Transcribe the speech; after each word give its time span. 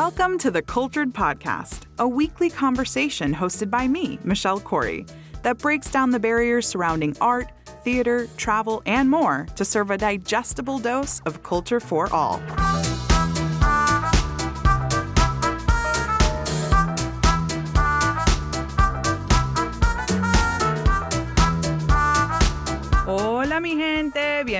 Welcome 0.00 0.38
to 0.38 0.50
the 0.50 0.62
Cultured 0.62 1.12
Podcast, 1.12 1.82
a 1.98 2.08
weekly 2.08 2.48
conversation 2.48 3.34
hosted 3.34 3.68
by 3.68 3.86
me, 3.86 4.18
Michelle 4.24 4.58
Corey, 4.58 5.04
that 5.42 5.58
breaks 5.58 5.90
down 5.90 6.08
the 6.08 6.18
barriers 6.18 6.66
surrounding 6.66 7.14
art, 7.20 7.52
theater, 7.84 8.26
travel, 8.38 8.82
and 8.86 9.10
more 9.10 9.46
to 9.56 9.62
serve 9.62 9.90
a 9.90 9.98
digestible 9.98 10.78
dose 10.78 11.20
of 11.26 11.42
culture 11.42 11.80
for 11.80 12.10
all. 12.14 12.40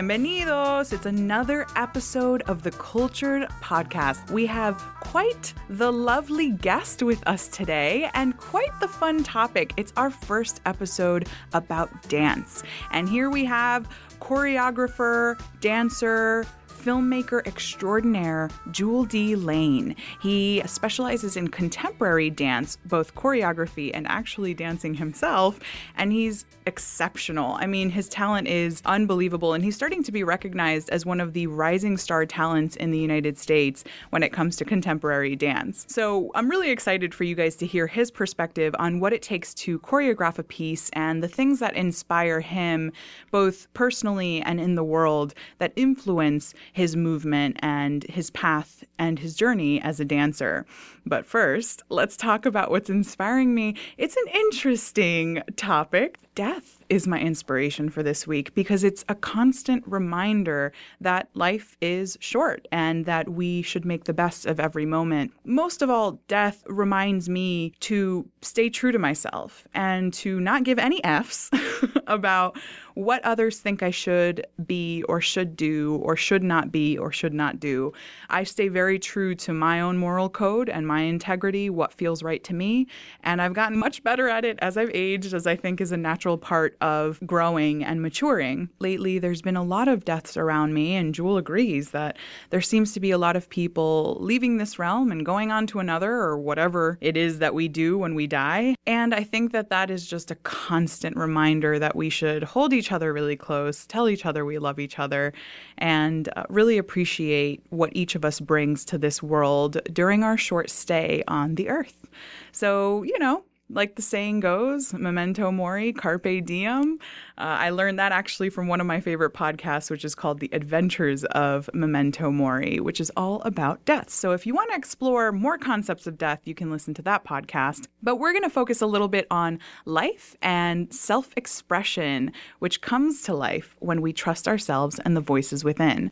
Bienvenidos. 0.00 0.94
It's 0.94 1.04
another 1.04 1.66
episode 1.76 2.40
of 2.46 2.62
the 2.62 2.70
Cultured 2.70 3.46
Podcast. 3.62 4.30
We 4.30 4.46
have 4.46 4.78
quite 5.00 5.52
the 5.68 5.92
lovely 5.92 6.52
guest 6.52 7.02
with 7.02 7.22
us 7.28 7.48
today 7.48 8.08
and 8.14 8.34
quite 8.38 8.70
the 8.80 8.88
fun 8.88 9.22
topic. 9.22 9.74
It's 9.76 9.92
our 9.98 10.10
first 10.10 10.62
episode 10.64 11.28
about 11.52 11.90
dance. 12.08 12.62
And 12.92 13.10
here 13.10 13.28
we 13.28 13.44
have 13.44 13.90
choreographer, 14.22 15.38
dancer, 15.60 16.46
filmmaker 16.84 17.46
extraordinaire 17.46 18.48
Juel 18.70 19.08
D. 19.08 19.36
Lane. 19.36 19.94
He 20.22 20.62
specializes 20.66 21.36
in 21.36 21.48
contemporary 21.48 22.30
dance, 22.30 22.78
both 22.86 23.14
choreography 23.14 23.90
and 23.92 24.06
actually 24.06 24.54
dancing 24.54 24.94
himself, 24.94 25.60
and 25.96 26.12
he's 26.12 26.46
exceptional. 26.66 27.54
I 27.54 27.66
mean, 27.66 27.90
his 27.90 28.08
talent 28.08 28.48
is 28.48 28.82
unbelievable, 28.86 29.52
and 29.52 29.62
he's 29.62 29.76
starting 29.76 30.02
to 30.04 30.12
be 30.12 30.24
recognized 30.24 30.90
as 30.90 31.04
one 31.04 31.20
of 31.20 31.32
the 31.32 31.46
rising 31.46 31.96
star 31.96 32.24
talents 32.26 32.76
in 32.76 32.90
the 32.90 32.98
United 32.98 33.38
States 33.38 33.84
when 34.10 34.22
it 34.22 34.32
comes 34.32 34.56
to 34.56 34.64
contemporary 34.64 35.36
dance. 35.36 35.86
So 35.88 36.30
I'm 36.34 36.48
really 36.48 36.70
excited 36.70 37.14
for 37.14 37.24
you 37.24 37.34
guys 37.34 37.56
to 37.56 37.66
hear 37.66 37.86
his 37.86 38.10
perspective 38.10 38.74
on 38.78 39.00
what 39.00 39.12
it 39.12 39.22
takes 39.22 39.52
to 39.54 39.78
choreograph 39.80 40.38
a 40.38 40.42
piece 40.42 40.90
and 40.94 41.22
the 41.22 41.28
things 41.28 41.58
that 41.58 41.74
inspire 41.74 42.40
him, 42.40 42.92
both 43.30 43.72
personally 43.74 44.40
and 44.42 44.60
in 44.60 44.74
the 44.74 44.84
world, 44.84 45.34
that 45.58 45.72
influence 45.76 46.54
his 46.72 46.96
movement 46.96 47.56
and 47.60 48.04
his 48.04 48.30
path 48.30 48.84
and 48.98 49.18
his 49.18 49.34
journey 49.34 49.80
as 49.80 50.00
a 50.00 50.04
dancer. 50.04 50.66
But 51.06 51.26
first, 51.26 51.82
let's 51.88 52.16
talk 52.16 52.46
about 52.46 52.70
what's 52.70 52.90
inspiring 52.90 53.54
me. 53.54 53.76
It's 53.98 54.16
an 54.16 54.32
interesting 54.34 55.42
topic. 55.56 56.18
Death 56.34 56.79
is 56.90 57.06
my 57.06 57.18
inspiration 57.18 57.88
for 57.88 58.02
this 58.02 58.26
week 58.26 58.52
because 58.54 58.84
it's 58.84 59.04
a 59.08 59.14
constant 59.14 59.82
reminder 59.86 60.72
that 61.00 61.28
life 61.34 61.76
is 61.80 62.18
short 62.20 62.66
and 62.72 63.06
that 63.06 63.28
we 63.28 63.62
should 63.62 63.84
make 63.84 64.04
the 64.04 64.12
best 64.12 64.44
of 64.44 64.58
every 64.58 64.84
moment. 64.84 65.32
Most 65.44 65.80
of 65.80 65.88
all, 65.88 66.20
death 66.26 66.64
reminds 66.66 67.28
me 67.28 67.72
to 67.80 68.28
stay 68.42 68.68
true 68.68 68.90
to 68.92 68.98
myself 68.98 69.66
and 69.72 70.12
to 70.14 70.40
not 70.40 70.64
give 70.64 70.78
any 70.78 71.02
F's 71.04 71.50
about 72.08 72.58
what 72.94 73.24
others 73.24 73.58
think 73.58 73.82
I 73.82 73.90
should 73.90 74.46
be 74.66 75.02
or 75.04 75.20
should 75.20 75.56
do 75.56 76.00
or 76.02 76.16
should 76.16 76.42
not 76.42 76.72
be 76.72 76.98
or 76.98 77.12
should 77.12 77.32
not 77.32 77.60
do. 77.60 77.92
I 78.28 78.44
stay 78.44 78.68
very 78.68 78.98
true 78.98 79.34
to 79.36 79.52
my 79.52 79.80
own 79.80 79.96
moral 79.96 80.28
code 80.28 80.68
and 80.68 80.86
my 80.86 81.02
integrity, 81.02 81.70
what 81.70 81.92
feels 81.92 82.22
right 82.22 82.42
to 82.44 82.54
me. 82.54 82.88
And 83.22 83.40
I've 83.40 83.54
gotten 83.54 83.78
much 83.78 84.02
better 84.02 84.28
at 84.28 84.44
it 84.44 84.58
as 84.60 84.76
I've 84.76 84.90
aged, 84.92 85.34
as 85.34 85.46
I 85.46 85.56
think 85.56 85.80
is 85.80 85.92
a 85.92 85.96
natural 85.96 86.36
part 86.36 86.76
of 86.80 87.20
growing 87.26 87.84
and 87.84 88.02
maturing. 88.02 88.68
Lately, 88.78 89.18
there's 89.18 89.42
been 89.42 89.56
a 89.56 89.62
lot 89.62 89.88
of 89.88 90.04
deaths 90.04 90.36
around 90.36 90.74
me, 90.74 90.94
and 90.96 91.14
Juel 91.14 91.38
agrees 91.38 91.90
that 91.90 92.16
there 92.50 92.60
seems 92.60 92.92
to 92.92 93.00
be 93.00 93.10
a 93.10 93.18
lot 93.18 93.36
of 93.36 93.48
people 93.48 94.16
leaving 94.20 94.56
this 94.56 94.78
realm 94.78 95.10
and 95.10 95.24
going 95.24 95.50
on 95.50 95.66
to 95.68 95.80
another 95.80 96.12
or 96.12 96.38
whatever 96.38 96.98
it 97.00 97.16
is 97.16 97.38
that 97.38 97.54
we 97.54 97.68
do 97.68 97.98
when 97.98 98.14
we 98.14 98.26
die. 98.26 98.74
And 98.86 99.14
I 99.14 99.24
think 99.24 99.52
that 99.52 99.70
that 99.70 99.90
is 99.90 100.06
just 100.06 100.30
a 100.30 100.36
constant 100.36 101.16
reminder 101.16 101.78
that 101.78 101.96
we 101.96 102.10
should 102.10 102.42
hold 102.42 102.72
each 102.72 102.92
other 102.92 103.12
really 103.12 103.36
close, 103.36 103.86
tell 103.86 104.08
each 104.08 104.26
other 104.26 104.44
we 104.44 104.58
love 104.58 104.78
each 104.78 104.98
other, 104.98 105.32
and 105.78 106.28
uh, 106.36 106.44
really 106.48 106.78
appreciate 106.78 107.62
what 107.70 107.90
each 107.92 108.14
of 108.14 108.24
us 108.24 108.40
brings 108.40 108.84
to 108.86 108.98
this 108.98 109.22
world 109.22 109.78
during 109.92 110.22
our 110.22 110.36
short 110.36 110.70
stay 110.70 111.22
on 111.28 111.54
the 111.54 111.68
earth. 111.68 112.06
So, 112.52 113.02
you 113.02 113.18
know, 113.18 113.44
like 113.72 113.96
the 113.96 114.02
saying 114.02 114.40
goes, 114.40 114.92
memento 114.92 115.50
mori, 115.50 115.92
carpe 115.92 116.44
diem. 116.44 116.98
Uh, 117.38 117.56
I 117.58 117.70
learned 117.70 117.98
that 117.98 118.12
actually 118.12 118.50
from 118.50 118.66
one 118.68 118.80
of 118.80 118.86
my 118.86 119.00
favorite 119.00 119.32
podcasts, 119.32 119.90
which 119.90 120.04
is 120.04 120.14
called 120.14 120.40
The 120.40 120.50
Adventures 120.52 121.24
of 121.24 121.70
Memento 121.72 122.30
Mori, 122.30 122.80
which 122.80 123.00
is 123.00 123.10
all 123.16 123.40
about 123.42 123.84
death. 123.84 124.10
So 124.10 124.32
if 124.32 124.46
you 124.46 124.54
want 124.54 124.70
to 124.70 124.76
explore 124.76 125.32
more 125.32 125.58
concepts 125.58 126.06
of 126.06 126.18
death, 126.18 126.40
you 126.44 126.54
can 126.54 126.70
listen 126.70 126.94
to 126.94 127.02
that 127.02 127.24
podcast. 127.24 127.86
But 128.02 128.16
we're 128.16 128.32
going 128.32 128.44
to 128.44 128.50
focus 128.50 128.80
a 128.80 128.86
little 128.86 129.08
bit 129.08 129.26
on 129.30 129.58
life 129.84 130.36
and 130.42 130.92
self 130.92 131.32
expression, 131.36 132.32
which 132.58 132.80
comes 132.80 133.22
to 133.22 133.34
life 133.34 133.76
when 133.78 134.02
we 134.02 134.12
trust 134.12 134.48
ourselves 134.48 134.98
and 135.04 135.16
the 135.16 135.20
voices 135.20 135.64
within. 135.64 136.10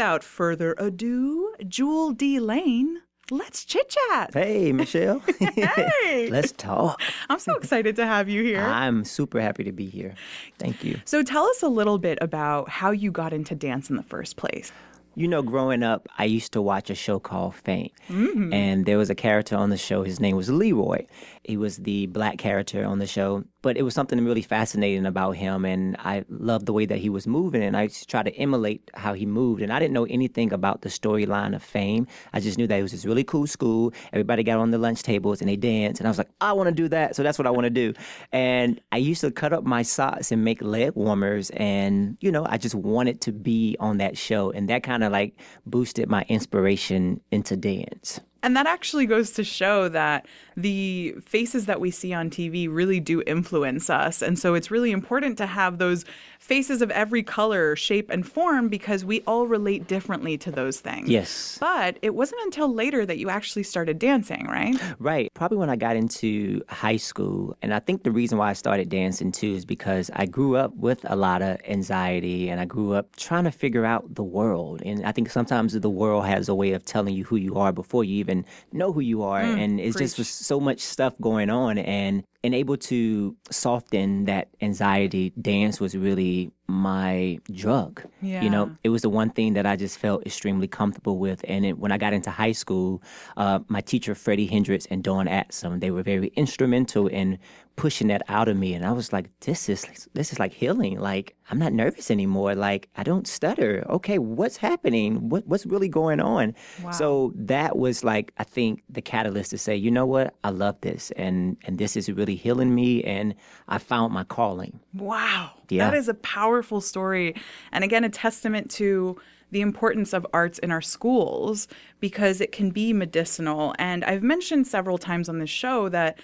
Without 0.00 0.24
further 0.24 0.74
ado, 0.78 1.54
Juel 1.64 2.16
D. 2.16 2.40
Lane, 2.40 3.02
let's 3.30 3.66
chit 3.66 3.94
chat. 4.08 4.32
Hey, 4.32 4.72
Michelle. 4.72 5.22
Hey. 5.38 6.28
Let's 6.30 6.52
talk. 6.52 7.02
I'm 7.28 7.38
so 7.38 7.54
excited 7.56 7.96
to 7.96 8.06
have 8.06 8.26
you 8.26 8.42
here. 8.42 8.62
I'm 8.62 9.04
super 9.04 9.42
happy 9.42 9.62
to 9.64 9.72
be 9.72 9.84
here. 9.84 10.14
Thank 10.58 10.82
you. 10.82 10.98
So, 11.04 11.22
tell 11.22 11.44
us 11.44 11.62
a 11.62 11.68
little 11.68 11.98
bit 11.98 12.16
about 12.22 12.70
how 12.70 12.92
you 12.92 13.10
got 13.10 13.34
into 13.34 13.54
dance 13.54 13.90
in 13.90 13.96
the 13.96 14.02
first 14.02 14.38
place. 14.38 14.72
You 15.16 15.28
know, 15.28 15.42
growing 15.42 15.82
up, 15.82 16.08
I 16.16 16.24
used 16.24 16.52
to 16.52 16.62
watch 16.62 16.88
a 16.88 16.94
show 16.94 17.18
called 17.18 17.54
Fame. 17.56 17.90
Mm-hmm. 18.08 18.54
And 18.54 18.86
there 18.86 18.96
was 18.96 19.10
a 19.10 19.14
character 19.14 19.54
on 19.54 19.68
the 19.68 19.76
show. 19.76 20.02
His 20.02 20.18
name 20.18 20.34
was 20.34 20.48
Leroy. 20.48 21.04
He 21.44 21.56
was 21.56 21.78
the 21.78 22.06
black 22.06 22.38
character 22.38 22.84
on 22.84 22.98
the 22.98 23.06
show. 23.06 23.44
But 23.62 23.76
it 23.76 23.82
was 23.82 23.94
something 23.94 24.24
really 24.24 24.42
fascinating 24.42 25.04
about 25.04 25.32
him. 25.32 25.64
And 25.64 25.96
I 25.98 26.24
loved 26.28 26.66
the 26.66 26.72
way 26.72 26.86
that 26.86 26.98
he 26.98 27.10
was 27.10 27.26
moving. 27.26 27.62
And 27.62 27.76
I 27.76 27.88
try 27.88 28.22
to 28.22 28.34
emulate 28.36 28.90
how 28.94 29.12
he 29.12 29.26
moved. 29.26 29.60
And 29.60 29.72
I 29.72 29.78
didn't 29.78 29.92
know 29.92 30.06
anything 30.06 30.52
about 30.52 30.80
the 30.80 30.88
storyline 30.88 31.54
of 31.54 31.62
Fame. 31.62 32.06
I 32.32 32.40
just 32.40 32.56
knew 32.56 32.66
that 32.66 32.78
it 32.78 32.82
was 32.82 32.92
this 32.92 33.04
really 33.04 33.24
cool 33.24 33.46
school. 33.46 33.92
Everybody 34.12 34.42
got 34.42 34.58
on 34.58 34.70
the 34.70 34.78
lunch 34.78 35.02
tables 35.02 35.40
and 35.40 35.48
they 35.48 35.56
danced. 35.56 36.00
And 36.00 36.06
I 36.06 36.10
was 36.10 36.18
like, 36.18 36.30
I 36.40 36.52
want 36.52 36.68
to 36.68 36.74
do 36.74 36.88
that. 36.88 37.16
So 37.16 37.22
that's 37.22 37.38
what 37.38 37.46
I 37.46 37.50
want 37.50 37.64
to 37.64 37.70
do. 37.70 37.92
And 38.32 38.80
I 38.92 38.96
used 38.96 39.20
to 39.20 39.30
cut 39.30 39.52
up 39.52 39.64
my 39.64 39.82
socks 39.82 40.32
and 40.32 40.44
make 40.44 40.62
leg 40.62 40.92
warmers. 40.94 41.50
And, 41.50 42.16
you 42.20 42.32
know, 42.32 42.46
I 42.48 42.56
just 42.56 42.74
wanted 42.74 43.20
to 43.22 43.32
be 43.32 43.76
on 43.78 43.98
that 43.98 44.16
show. 44.16 44.50
And 44.50 44.70
that 44.70 44.82
kind 44.82 45.04
of 45.04 45.12
like 45.12 45.38
boosted 45.66 46.08
my 46.08 46.24
inspiration 46.28 47.20
into 47.30 47.56
dance. 47.56 48.20
And 48.42 48.56
that 48.56 48.66
actually 48.66 49.06
goes 49.06 49.30
to 49.32 49.44
show 49.44 49.88
that 49.88 50.26
the 50.56 51.14
faces 51.24 51.66
that 51.66 51.80
we 51.80 51.90
see 51.90 52.12
on 52.12 52.30
TV 52.30 52.68
really 52.70 53.00
do 53.00 53.22
influence 53.26 53.90
us. 53.90 54.22
And 54.22 54.38
so 54.38 54.54
it's 54.54 54.70
really 54.70 54.90
important 54.90 55.38
to 55.38 55.46
have 55.46 55.78
those 55.78 56.04
faces 56.38 56.82
of 56.82 56.90
every 56.90 57.22
color, 57.22 57.76
shape, 57.76 58.10
and 58.10 58.26
form 58.26 58.68
because 58.68 59.04
we 59.04 59.20
all 59.26 59.46
relate 59.46 59.86
differently 59.86 60.36
to 60.38 60.50
those 60.50 60.80
things. 60.80 61.08
Yes. 61.08 61.58
But 61.60 61.98
it 62.02 62.14
wasn't 62.14 62.42
until 62.44 62.72
later 62.72 63.06
that 63.06 63.18
you 63.18 63.28
actually 63.28 63.62
started 63.62 63.98
dancing, 63.98 64.46
right? 64.46 64.76
Right. 64.98 65.30
Probably 65.34 65.58
when 65.58 65.70
I 65.70 65.76
got 65.76 65.96
into 65.96 66.62
high 66.68 66.96
school. 66.96 67.56
And 67.62 67.72
I 67.74 67.78
think 67.78 68.02
the 68.02 68.10
reason 68.10 68.38
why 68.38 68.50
I 68.50 68.54
started 68.54 68.88
dancing 68.88 69.32
too 69.32 69.52
is 69.52 69.64
because 69.64 70.10
I 70.14 70.26
grew 70.26 70.56
up 70.56 70.74
with 70.76 71.04
a 71.08 71.16
lot 71.16 71.42
of 71.42 71.58
anxiety 71.68 72.48
and 72.48 72.60
I 72.60 72.64
grew 72.64 72.94
up 72.94 73.16
trying 73.16 73.44
to 73.44 73.52
figure 73.52 73.84
out 73.84 74.14
the 74.14 74.24
world. 74.24 74.82
And 74.84 75.04
I 75.04 75.12
think 75.12 75.30
sometimes 75.30 75.78
the 75.78 75.90
world 75.90 76.26
has 76.26 76.48
a 76.48 76.54
way 76.54 76.72
of 76.72 76.84
telling 76.84 77.14
you 77.14 77.24
who 77.24 77.36
you 77.36 77.56
are 77.56 77.72
before 77.72 78.04
you 78.04 78.16
even 78.16 78.29
know 78.72 78.92
who 78.92 79.00
you 79.00 79.22
are. 79.22 79.42
Mm, 79.42 79.60
and 79.60 79.80
it's 79.80 79.96
just 79.96 80.16
preach. 80.16 80.18
was 80.18 80.28
so 80.28 80.60
much 80.60 80.80
stuff 80.80 81.14
going 81.20 81.50
on. 81.50 81.78
And 81.78 82.24
and 82.42 82.54
able 82.54 82.76
to 82.76 83.36
soften 83.50 84.24
that 84.24 84.48
anxiety, 84.60 85.32
dance 85.40 85.80
was 85.80 85.96
really 85.96 86.52
my 86.70 87.38
drug. 87.52 88.02
You 88.42 88.50
know, 88.50 88.76
it 88.84 88.90
was 88.90 89.02
the 89.02 89.08
one 89.08 89.30
thing 89.30 89.54
that 89.54 89.66
I 89.66 89.76
just 89.76 89.98
felt 89.98 90.24
extremely 90.26 90.68
comfortable 90.68 91.18
with. 91.18 91.44
And 91.48 91.64
it, 91.64 91.78
when 91.78 91.92
I 91.92 91.98
got 91.98 92.12
into 92.12 92.30
high 92.30 92.52
school, 92.52 93.02
uh, 93.36 93.60
my 93.68 93.80
teacher 93.80 94.14
Freddie 94.14 94.46
Hendricks 94.46 94.86
and 94.86 95.02
Dawn 95.02 95.26
Axam, 95.26 95.80
they 95.80 95.90
were 95.90 96.02
very 96.02 96.28
instrumental 96.36 97.06
in 97.06 97.38
pushing 97.76 98.08
that 98.08 98.22
out 98.28 98.46
of 98.46 98.56
me. 98.58 98.74
And 98.74 98.84
I 98.84 98.92
was 98.92 99.10
like, 99.12 99.30
this 99.40 99.68
is 99.68 100.08
this 100.12 100.32
is 100.32 100.38
like 100.38 100.52
healing. 100.52 101.00
Like 101.00 101.34
I'm 101.50 101.58
not 101.58 101.72
nervous 101.72 102.10
anymore. 102.10 102.54
Like 102.54 102.88
I 102.96 103.02
don't 103.02 103.26
stutter. 103.26 103.86
Okay, 103.88 104.18
what's 104.18 104.58
happening? 104.58 105.28
What 105.30 105.46
what's 105.46 105.64
really 105.66 105.88
going 105.88 106.20
on? 106.20 106.54
So 106.92 107.32
that 107.36 107.78
was 107.78 108.04
like 108.04 108.32
I 108.38 108.44
think 108.44 108.82
the 108.90 109.00
catalyst 109.00 109.50
to 109.50 109.58
say, 109.58 109.74
you 109.76 109.90
know 109.90 110.06
what, 110.06 110.34
I 110.44 110.50
love 110.50 110.76
this, 110.82 111.10
and 111.16 111.56
and 111.64 111.78
this 111.78 111.96
is 111.96 112.10
really 112.10 112.36
healing 112.36 112.74
me, 112.74 113.02
and 113.04 113.34
I 113.68 113.78
found 113.78 114.12
my 114.12 114.24
calling. 114.24 114.78
Wow. 114.94 115.52
Yeah. 115.70 115.90
That 115.90 115.96
is 115.96 116.08
a 116.08 116.14
powerful 116.14 116.80
story. 116.80 117.34
And 117.72 117.84
again, 117.84 118.04
a 118.04 118.08
testament 118.08 118.70
to 118.72 119.20
the 119.50 119.60
importance 119.60 120.12
of 120.12 120.26
arts 120.32 120.58
in 120.58 120.70
our 120.70 120.80
schools 120.80 121.68
because 121.98 122.40
it 122.40 122.52
can 122.52 122.70
be 122.70 122.92
medicinal. 122.92 123.74
And 123.78 124.04
I've 124.04 124.22
mentioned 124.22 124.66
several 124.66 124.98
times 124.98 125.28
on 125.28 125.38
this 125.38 125.50
show 125.50 125.88
that 125.88 126.18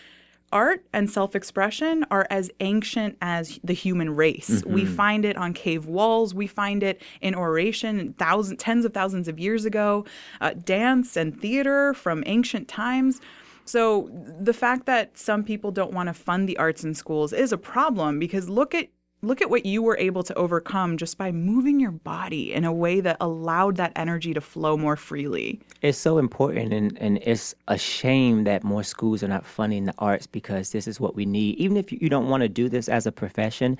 art 0.53 0.85
and 0.93 1.11
self 1.11 1.35
expression 1.35 2.05
are 2.11 2.27
as 2.31 2.51
ancient 2.61 3.17
as 3.21 3.59
the 3.65 3.73
human 3.73 4.15
race. 4.15 4.63
We 4.65 4.85
find 4.85 5.25
it 5.25 5.37
on 5.37 5.53
cave 5.55 5.87
walls, 5.87 6.35
we 6.35 6.47
find 6.47 6.83
it 6.83 7.03
in 7.21 7.35
oration 7.35 8.15
thousands, 8.19 8.63
tens 8.63 8.85
of 8.85 8.95
thousands 8.95 9.29
of 9.29 9.39
years 9.39 9.65
ago, 9.65 10.05
uh, 10.41 10.53
dance 10.65 11.17
and 11.17 11.39
theater 11.41 11.95
from 11.95 12.23
ancient 12.27 12.69
times. 12.69 13.21
So 13.65 14.09
the 14.41 14.53
fact 14.53 14.87
that 14.87 15.19
some 15.19 15.43
people 15.43 15.73
don't 15.73 15.93
want 15.93 16.09
to 16.09 16.15
fund 16.15 16.49
the 16.49 16.57
arts 16.57 16.85
in 16.85 16.95
schools 16.95 17.33
is 17.33 17.53
a 17.53 17.59
problem 17.59 18.21
because 18.21 18.49
look 18.49 18.75
at 18.75 18.89
look 19.23 19.41
at 19.43 19.51
what 19.51 19.67
you 19.67 19.83
were 19.83 19.97
able 19.99 20.23
to 20.23 20.35
overcome 20.35 20.97
just 20.97 21.19
by 21.19 21.33
moving 21.33 21.81
your 21.81 21.91
body 21.91 22.53
in 22.53 22.65
a 22.65 22.73
way 22.73 23.01
that 23.01 23.17
allowed 23.21 23.77
that 23.77 23.93
energy 23.97 24.35
to 24.35 24.41
flow 24.41 24.77
more 24.77 24.97
freely. 24.97 25.61
It's 25.83 25.99
so 25.99 26.19
important, 26.19 26.73
and, 26.73 26.97
and 26.99 27.19
it's 27.23 27.55
a 27.69 27.79
shame 27.79 28.45
that 28.45 28.63
more 28.63 28.83
schools 28.83 29.23
are 29.23 29.29
not 29.29 29.47
funding 29.47 29.85
the 29.85 29.95
arts 29.99 30.27
because 30.27 30.71
this 30.71 30.87
is 30.87 31.01
what 31.01 31.17
we 31.17 31.27
need. 31.27 31.57
Even 31.57 31.77
if 31.77 31.91
you 31.91 32.09
don't 32.09 32.29
want 32.29 32.43
to 32.43 32.49
do 32.49 32.69
this 32.69 32.89
as 32.89 33.07
a 33.07 33.13
profession, 33.13 33.79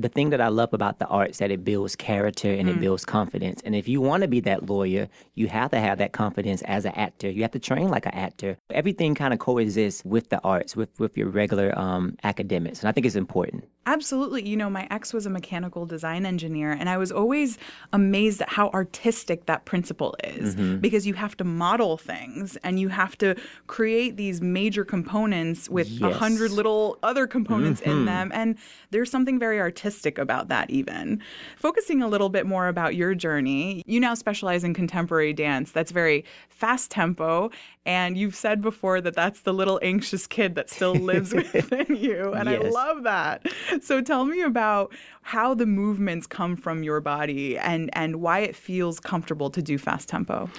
the 0.00 0.08
thing 0.08 0.30
that 0.30 0.40
I 0.40 0.48
love 0.48 0.72
about 0.72 0.98
the 0.98 1.06
arts 1.06 1.38
that 1.38 1.50
it 1.50 1.64
builds 1.64 1.96
character 1.96 2.52
and 2.52 2.68
it 2.68 2.78
builds 2.80 3.04
confidence. 3.04 3.60
And 3.64 3.74
if 3.74 3.88
you 3.88 4.00
want 4.00 4.22
to 4.22 4.28
be 4.28 4.40
that 4.40 4.68
lawyer, 4.68 5.08
you 5.34 5.48
have 5.48 5.70
to 5.72 5.80
have 5.80 5.98
that 5.98 6.12
confidence 6.12 6.62
as 6.62 6.84
an 6.84 6.92
actor. 6.92 7.28
You 7.28 7.42
have 7.42 7.50
to 7.52 7.58
train 7.58 7.88
like 7.88 8.06
an 8.06 8.14
actor. 8.14 8.56
Everything 8.70 9.14
kind 9.16 9.34
of 9.34 9.40
coexists 9.40 10.04
with 10.04 10.28
the 10.28 10.40
arts, 10.42 10.76
with 10.76 10.98
with 11.00 11.16
your 11.16 11.28
regular 11.28 11.76
um, 11.76 12.16
academics, 12.22 12.80
and 12.80 12.88
I 12.88 12.92
think 12.92 13.06
it's 13.06 13.16
important. 13.16 13.64
Absolutely. 13.88 14.46
You 14.46 14.54
know, 14.54 14.68
my 14.68 14.86
ex 14.90 15.14
was 15.14 15.24
a 15.24 15.30
mechanical 15.30 15.86
design 15.86 16.26
engineer, 16.26 16.72
and 16.72 16.90
I 16.90 16.98
was 16.98 17.10
always 17.10 17.56
amazed 17.90 18.42
at 18.42 18.50
how 18.50 18.68
artistic 18.74 19.46
that 19.46 19.64
principle 19.64 20.14
is 20.22 20.54
mm-hmm. 20.54 20.76
because 20.76 21.06
you 21.06 21.14
have 21.14 21.38
to 21.38 21.44
model 21.44 21.96
things 21.96 22.58
and 22.62 22.78
you 22.78 22.90
have 22.90 23.16
to 23.16 23.34
create 23.66 24.18
these 24.18 24.42
major 24.42 24.84
components 24.84 25.70
with 25.70 25.88
a 25.88 26.08
Yes. 26.08 26.16
hundred 26.16 26.50
little 26.50 26.98
other 27.02 27.26
components 27.26 27.80
in 27.80 27.92
mm-hmm. 27.92 28.04
them. 28.04 28.30
And 28.34 28.56
there's 28.90 29.10
something 29.10 29.38
very 29.38 29.58
artistic 29.58 30.18
about 30.18 30.48
that, 30.48 30.68
even. 30.68 31.22
Focusing 31.56 32.02
a 32.02 32.08
little 32.08 32.28
bit 32.28 32.46
more 32.46 32.68
about 32.68 32.94
your 32.94 33.14
journey, 33.14 33.82
you 33.86 34.00
now 34.00 34.12
specialize 34.12 34.64
in 34.64 34.74
contemporary 34.74 35.32
dance 35.32 35.72
that's 35.72 35.92
very 35.92 36.26
fast 36.50 36.90
tempo. 36.90 37.50
And 37.88 38.18
you've 38.18 38.34
said 38.34 38.60
before 38.60 39.00
that 39.00 39.14
that's 39.14 39.40
the 39.40 39.54
little 39.54 39.80
anxious 39.82 40.26
kid 40.26 40.56
that 40.56 40.68
still 40.68 40.94
lives 40.94 41.32
within 41.34 41.96
you. 41.96 42.34
And 42.34 42.46
I 42.46 42.58
love 42.58 43.04
that. 43.04 43.46
So 43.80 44.02
tell 44.02 44.26
me 44.26 44.42
about 44.42 44.94
how 45.22 45.54
the 45.54 45.64
movements 45.64 46.26
come 46.26 46.54
from 46.54 46.82
your 46.82 47.00
body 47.00 47.56
and, 47.56 47.88
and 47.94 48.16
why 48.16 48.40
it 48.40 48.54
feels 48.54 49.00
comfortable 49.00 49.48
to 49.48 49.62
do 49.62 49.78
fast 49.78 50.06
tempo. 50.06 50.50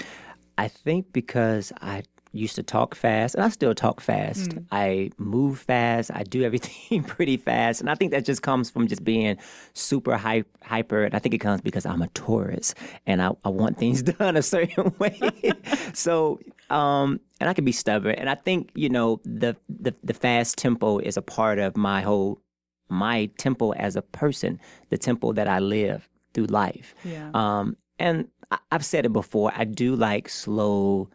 I 0.57 0.69
think 0.69 1.13
because 1.13 1.71
I 1.81 2.01
used 2.31 2.55
to 2.55 2.63
talk 2.63 2.93
fast 2.95 3.33
and 3.35 3.43
I 3.43 3.49
still 3.49 3.73
talk 3.73 4.01
fast. 4.01 4.53
I 4.71 5.11
move 5.17 5.59
fast. 5.59 6.11
I 6.13 6.23
do 6.23 6.43
everything 6.49 7.03
pretty 7.03 7.37
fast. 7.37 7.81
And 7.81 7.89
I 7.89 7.95
think 7.95 8.11
that 8.11 8.25
just 8.25 8.41
comes 8.43 8.69
from 8.69 8.87
just 8.87 9.03
being 9.03 9.37
super 9.73 10.15
hy- 10.17 10.43
hyper. 10.63 11.03
And 11.03 11.15
I 11.15 11.19
think 11.19 11.33
it 11.33 11.39
comes 11.39 11.61
because 11.61 11.85
I'm 11.85 12.01
a 12.01 12.07
Taurus 12.09 12.75
and 13.07 13.21
I, 13.21 13.31
I 13.43 13.49
want 13.49 13.77
things 13.77 14.01
done 14.19 14.37
a 14.37 14.41
certain 14.43 14.93
way. 14.99 15.19
so, 15.93 16.39
um, 16.69 17.19
and 17.39 17.49
I 17.49 17.53
can 17.53 17.65
be 17.65 17.71
stubborn. 17.71 18.15
And 18.15 18.29
I 18.29 18.35
think, 18.35 18.71
you 18.75 18.89
know, 18.89 19.19
the, 19.23 19.55
the, 19.67 19.95
the 20.03 20.13
fast 20.13 20.57
tempo 20.57 20.99
is 20.99 21.17
a 21.17 21.21
part 21.21 21.57
of 21.59 21.75
my 21.75 22.01
whole, 22.01 22.39
my 22.89 23.25
tempo 23.37 23.73
as 23.73 23.95
a 23.95 24.01
person, 24.01 24.59
the 24.89 24.97
tempo 24.97 25.33
that 25.33 25.47
I 25.47 25.59
live 25.59 26.07
through 26.33 26.45
life. 26.47 26.93
Yeah. 27.03 27.31
Um, 27.33 27.75
and 27.97 28.27
I- 28.51 28.59
I've 28.71 28.85
said 28.85 29.05
it 29.05 29.13
before. 29.13 29.51
I 29.55 29.63
do 29.63 29.95
like 29.95 30.29
slow, 30.29 31.09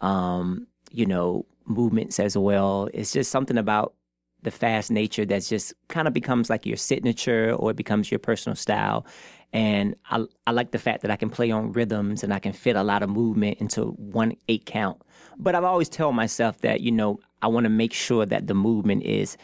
um, 0.00 0.66
you 0.90 1.06
know, 1.06 1.46
movements 1.64 2.18
as 2.18 2.36
well. 2.36 2.88
It's 2.92 3.12
just 3.12 3.30
something 3.30 3.58
about 3.58 3.94
the 4.42 4.50
fast 4.50 4.90
nature 4.90 5.24
that's 5.24 5.48
just 5.48 5.74
kind 5.88 6.08
of 6.08 6.14
becomes 6.14 6.48
like 6.48 6.64
your 6.64 6.76
signature 6.76 7.52
or 7.52 7.70
it 7.70 7.76
becomes 7.76 8.10
your 8.10 8.18
personal 8.18 8.56
style. 8.56 9.06
And 9.52 9.96
I, 10.10 10.24
I 10.46 10.52
like 10.52 10.70
the 10.70 10.78
fact 10.78 11.02
that 11.02 11.10
I 11.10 11.16
can 11.16 11.28
play 11.28 11.50
on 11.50 11.72
rhythms 11.72 12.22
and 12.22 12.32
I 12.32 12.38
can 12.38 12.52
fit 12.52 12.76
a 12.76 12.82
lot 12.82 13.02
of 13.02 13.10
movement 13.10 13.58
into 13.58 13.86
one 13.86 14.36
eight 14.48 14.64
count. 14.64 15.02
But 15.38 15.54
I've 15.54 15.64
always 15.64 15.88
tell 15.88 16.12
myself 16.12 16.60
that, 16.60 16.80
you 16.80 16.92
know, 16.92 17.20
I 17.42 17.48
want 17.48 17.64
to 17.64 17.70
make 17.70 17.92
sure 17.92 18.26
that 18.26 18.46
the 18.46 18.54
movement 18.54 19.02
is 19.02 19.36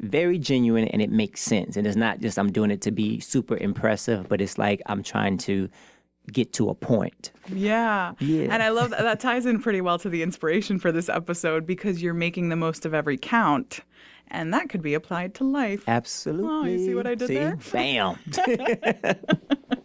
very 0.00 0.38
genuine 0.38 0.88
and 0.88 1.00
it 1.00 1.10
makes 1.10 1.40
sense. 1.40 1.76
And 1.76 1.86
it's 1.86 1.96
not 1.96 2.20
just 2.20 2.38
I'm 2.38 2.52
doing 2.52 2.70
it 2.70 2.82
to 2.82 2.90
be 2.90 3.20
super 3.20 3.56
impressive, 3.56 4.28
but 4.28 4.40
it's 4.40 4.58
like 4.58 4.82
I'm 4.86 5.02
trying 5.02 5.38
to 5.38 5.68
get 6.32 6.52
to 6.54 6.68
a 6.70 6.74
point. 6.74 7.32
Yeah. 7.48 8.12
Yeah. 8.18 8.48
And 8.50 8.62
I 8.62 8.70
love 8.70 8.90
that. 8.90 9.02
That 9.02 9.20
ties 9.20 9.46
in 9.46 9.60
pretty 9.60 9.80
well 9.80 9.98
to 9.98 10.08
the 10.08 10.22
inspiration 10.22 10.78
for 10.78 10.92
this 10.92 11.08
episode 11.08 11.66
because 11.66 12.02
you're 12.02 12.14
making 12.14 12.48
the 12.48 12.56
most 12.56 12.86
of 12.86 12.94
every 12.94 13.16
count. 13.16 13.80
And 14.28 14.52
that 14.54 14.70
could 14.70 14.80
be 14.82 14.94
applied 14.94 15.34
to 15.34 15.44
life. 15.44 15.84
Absolutely. 15.86 16.72
You 16.72 16.86
see 16.86 16.94
what 16.94 17.06
I 17.06 17.14
did 17.14 17.28
See? 17.28 17.34
there? 17.34 17.58
Bam. 17.72 18.18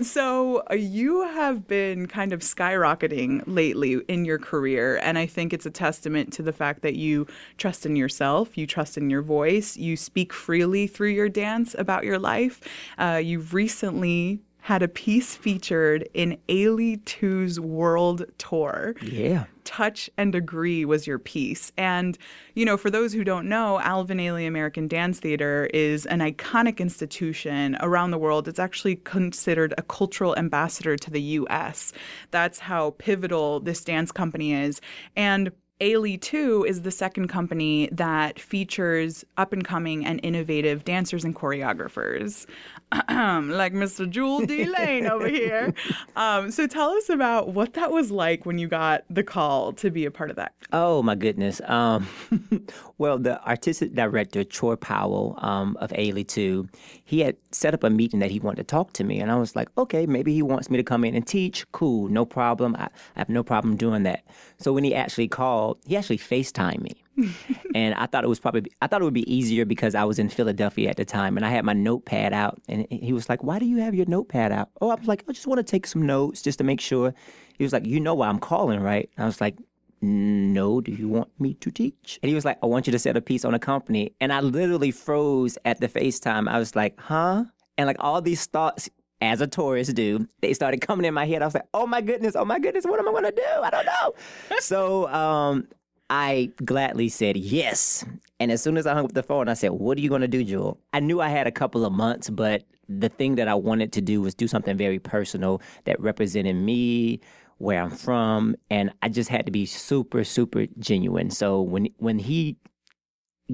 So 0.00 0.62
uh, 0.70 0.74
you 0.74 1.22
have 1.22 1.66
been 1.66 2.06
kind 2.06 2.32
of 2.32 2.40
skyrocketing 2.40 3.42
lately 3.46 3.94
in 4.08 4.24
your 4.24 4.38
career, 4.38 4.98
and 5.02 5.18
I 5.18 5.26
think 5.26 5.52
it's 5.52 5.66
a 5.66 5.70
testament 5.70 6.32
to 6.34 6.42
the 6.42 6.52
fact 6.52 6.82
that 6.82 6.96
you 6.96 7.26
trust 7.56 7.86
in 7.86 7.96
yourself, 7.96 8.56
you 8.56 8.66
trust 8.66 8.98
in 8.98 9.10
your 9.10 9.22
voice, 9.22 9.76
you 9.76 9.96
speak 9.96 10.32
freely 10.32 10.86
through 10.86 11.10
your 11.10 11.28
dance 11.28 11.74
about 11.78 12.04
your 12.04 12.18
life. 12.18 12.60
Uh, 12.98 13.20
you've 13.22 13.54
recently 13.54 14.40
had 14.62 14.82
a 14.82 14.88
piece 14.88 15.34
featured 15.34 16.08
in 16.14 16.38
Ailey 16.48 17.02
2's 17.04 17.58
world 17.60 18.24
tour. 18.38 18.94
yeah. 19.02 19.44
Touch 19.64 20.10
and 20.16 20.34
Agree 20.34 20.84
was 20.84 21.06
your 21.06 21.18
piece. 21.18 21.70
And, 21.76 22.18
you 22.54 22.64
know, 22.64 22.76
for 22.76 22.90
those 22.90 23.12
who 23.12 23.22
don't 23.22 23.48
know, 23.48 23.78
Alvin 23.78 24.18
Ailey 24.18 24.48
American 24.48 24.88
Dance 24.88 25.20
Theater 25.20 25.70
is 25.72 26.06
an 26.06 26.18
iconic 26.18 26.78
institution 26.78 27.76
around 27.80 28.10
the 28.10 28.18
world. 28.18 28.48
It's 28.48 28.58
actually 28.58 28.96
considered 28.96 29.72
a 29.78 29.82
cultural 29.82 30.36
ambassador 30.36 30.96
to 30.96 31.10
the 31.10 31.20
US. 31.20 31.92
That's 32.32 32.58
how 32.58 32.96
pivotal 32.98 33.60
this 33.60 33.84
dance 33.84 34.10
company 34.10 34.54
is. 34.54 34.80
And 35.14 35.52
Ailey 35.80 36.20
2 36.20 36.66
is 36.68 36.82
the 36.82 36.90
second 36.90 37.28
company 37.28 37.88
that 37.90 38.38
features 38.38 39.24
up 39.38 39.54
and 39.54 39.64
coming 39.64 40.04
and 40.04 40.20
innovative 40.22 40.84
dancers 40.84 41.24
and 41.24 41.34
choreographers, 41.34 42.44
like 42.92 43.72
Mr. 43.72 44.10
Juel 44.10 44.46
D. 44.46 44.66
Lane 44.78 45.06
over 45.06 45.26
here. 45.26 45.72
Um, 46.16 46.50
so 46.50 46.66
tell 46.66 46.90
us 46.90 47.08
about 47.08 47.54
what 47.54 47.72
that 47.74 47.90
was 47.90 48.10
like 48.10 48.44
when 48.44 48.58
you 48.58 48.68
got 48.68 49.04
the 49.08 49.22
call 49.22 49.72
to 49.74 49.90
be 49.90 50.04
a 50.04 50.10
part 50.10 50.28
of 50.28 50.36
that. 50.36 50.52
Oh 50.70 51.02
my 51.02 51.14
goodness. 51.14 51.62
Um, 51.64 52.06
well, 52.98 53.18
the 53.18 53.42
artistic 53.48 53.94
director 53.94 54.44
Troy 54.44 54.76
Powell 54.76 55.38
um, 55.38 55.78
of 55.80 55.90
Ailey 55.92 56.28
Two, 56.28 56.68
he 57.04 57.20
had 57.20 57.36
set 57.52 57.72
up 57.72 57.84
a 57.84 57.90
meeting 57.90 58.20
that 58.20 58.30
he 58.30 58.38
wanted 58.38 58.58
to 58.58 58.64
talk 58.64 58.92
to 58.94 59.04
me, 59.04 59.18
and 59.18 59.32
I 59.32 59.36
was 59.36 59.56
like, 59.56 59.68
okay, 59.78 60.04
maybe 60.04 60.34
he 60.34 60.42
wants 60.42 60.68
me 60.68 60.76
to 60.76 60.84
come 60.84 61.04
in 61.04 61.14
and 61.14 61.26
teach. 61.26 61.70
Cool, 61.72 62.08
no 62.08 62.26
problem. 62.26 62.76
I, 62.76 62.84
I 63.16 63.20
have 63.20 63.30
no 63.30 63.42
problem 63.42 63.76
doing 63.76 64.02
that. 64.02 64.24
So 64.58 64.74
when 64.74 64.84
he 64.84 64.94
actually 64.94 65.28
called, 65.28 65.69
he 65.86 65.96
actually 65.96 66.18
Facetimed 66.18 66.80
me. 66.82 67.04
and 67.74 67.94
I 67.94 68.06
thought 68.06 68.24
it 68.24 68.28
was 68.28 68.40
probably 68.40 68.70
I 68.80 68.86
thought 68.86 69.02
it 69.02 69.04
would 69.04 69.14
be 69.14 69.30
easier 69.32 69.64
because 69.64 69.94
I 69.94 70.04
was 70.04 70.18
in 70.18 70.28
Philadelphia 70.28 70.90
at 70.90 70.96
the 70.96 71.04
time 71.04 71.36
and 71.36 71.44
I 71.44 71.50
had 71.50 71.64
my 71.64 71.72
notepad 71.72 72.32
out 72.32 72.60
and 72.68 72.86
he 72.90 73.12
was 73.12 73.28
like, 73.28 73.42
"Why 73.42 73.58
do 73.58 73.66
you 73.66 73.78
have 73.78 73.94
your 73.94 74.06
notepad 74.06 74.52
out?" 74.52 74.70
Oh, 74.80 74.90
I 74.90 74.94
was 74.94 75.06
like, 75.06 75.24
"I 75.28 75.32
just 75.32 75.46
want 75.46 75.58
to 75.58 75.64
take 75.64 75.86
some 75.86 76.06
notes 76.06 76.40
just 76.42 76.58
to 76.58 76.64
make 76.64 76.80
sure." 76.80 77.12
He 77.58 77.64
was 77.64 77.72
like, 77.72 77.84
"You 77.84 78.00
know 78.00 78.14
why 78.14 78.28
I'm 78.28 78.38
calling, 78.38 78.80
right?" 78.80 79.10
I 79.18 79.26
was 79.26 79.40
like, 79.40 79.56
no, 80.02 80.80
do 80.80 80.92
you 80.92 81.08
want 81.08 81.28
me 81.38 81.54
to 81.54 81.70
teach? 81.70 82.18
And 82.22 82.28
he 82.28 82.34
was 82.34 82.44
like, 82.44 82.58
I 82.62 82.66
want 82.66 82.86
you 82.86 82.92
to 82.92 82.98
set 82.98 83.16
a 83.16 83.20
piece 83.20 83.44
on 83.44 83.54
a 83.54 83.58
company. 83.58 84.14
And 84.20 84.32
I 84.32 84.40
literally 84.40 84.90
froze 84.90 85.58
at 85.64 85.80
the 85.80 85.88
FaceTime. 85.88 86.48
I 86.48 86.58
was 86.58 86.74
like, 86.74 86.98
huh? 86.98 87.44
And 87.76 87.86
like 87.86 87.98
all 88.00 88.22
these 88.22 88.46
thoughts, 88.46 88.88
as 89.20 89.40
a 89.40 89.46
Taurus 89.46 89.92
do, 89.92 90.26
they 90.40 90.54
started 90.54 90.80
coming 90.80 91.06
in 91.06 91.14
my 91.14 91.26
head. 91.26 91.42
I 91.42 91.44
was 91.44 91.54
like, 91.54 91.68
oh 91.74 91.86
my 91.86 92.00
goodness, 92.00 92.36
oh 92.36 92.44
my 92.44 92.58
goodness, 92.58 92.84
what 92.84 92.98
am 92.98 93.08
I 93.08 93.12
gonna 93.12 93.32
do? 93.32 93.42
I 93.62 93.70
don't 93.70 93.86
know. 93.86 94.14
so 94.60 95.08
um 95.08 95.66
I 96.10 96.50
gladly 96.64 97.08
said 97.08 97.36
yes. 97.36 98.04
And 98.40 98.50
as 98.50 98.60
soon 98.60 98.76
as 98.76 98.86
I 98.86 98.94
hung 98.94 99.04
up 99.04 99.12
the 99.12 99.22
phone, 99.22 99.48
I 99.48 99.54
said, 99.54 99.70
What 99.70 99.96
are 99.96 100.00
you 100.00 100.10
gonna 100.10 100.28
do, 100.28 100.44
Juel? 100.44 100.78
I 100.92 101.00
knew 101.00 101.20
I 101.20 101.28
had 101.28 101.46
a 101.46 101.52
couple 101.52 101.84
of 101.84 101.92
months, 101.92 102.28
but 102.28 102.64
the 102.88 103.08
thing 103.08 103.36
that 103.36 103.46
I 103.46 103.54
wanted 103.54 103.92
to 103.92 104.00
do 104.00 104.20
was 104.20 104.34
do 104.34 104.48
something 104.48 104.76
very 104.76 104.98
personal 104.98 105.62
that 105.84 106.00
represented 106.00 106.56
me, 106.56 107.20
where 107.58 107.80
I'm 107.80 107.90
from, 107.90 108.56
and 108.70 108.90
I 109.02 109.08
just 109.08 109.30
had 109.30 109.46
to 109.46 109.52
be 109.52 109.66
super, 109.66 110.24
super 110.24 110.66
genuine. 110.78 111.30
So 111.30 111.60
when 111.60 111.88
when 111.98 112.18
he 112.18 112.56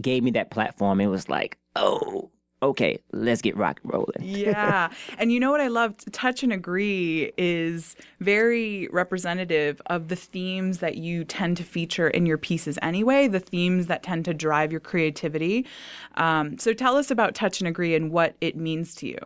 gave 0.01 0.23
me 0.23 0.31
that 0.33 0.51
platform, 0.51 1.01
it 1.01 1.09
was 1.09 1.29
like, 1.29 1.59
oh, 1.75 2.31
okay, 2.63 2.99
let's 3.13 3.43
get 3.43 3.57
rock 3.57 3.81
and 3.83 3.93
rolling. 3.93 4.17
yeah. 4.21 4.89
And 5.19 5.31
you 5.31 5.41
know 5.41 5.51
what 5.51 5.61
I 5.61 5.69
loved? 5.69 6.13
Touch 6.13 6.43
and 6.43 6.53
Agree 6.53 7.33
is 7.37 7.97
very 8.21 8.89
representative 8.89 9.81
of 9.87 10.09
the 10.09 10.17
themes 10.17 10.79
that 10.79 10.97
you 10.97 11.25
tend 11.25 11.57
to 11.59 11.65
feature 11.65 12.09
in 12.09 12.27
your 12.27 12.39
pieces 12.39 12.79
anyway, 12.83 13.29
the 13.29 13.41
themes 13.41 13.87
that 13.87 14.03
tend 14.03 14.25
to 14.25 14.35
drive 14.35 14.71
your 14.71 14.81
creativity. 14.81 15.67
Um, 16.15 16.59
so 16.59 16.73
tell 16.73 16.97
us 16.97 17.11
about 17.11 17.35
Touch 17.35 17.61
and 17.61 17.69
Agree 17.69 17.95
and 17.95 18.11
what 18.11 18.35
it 18.41 18.57
means 18.57 18.95
to 18.97 19.07
you. 19.07 19.19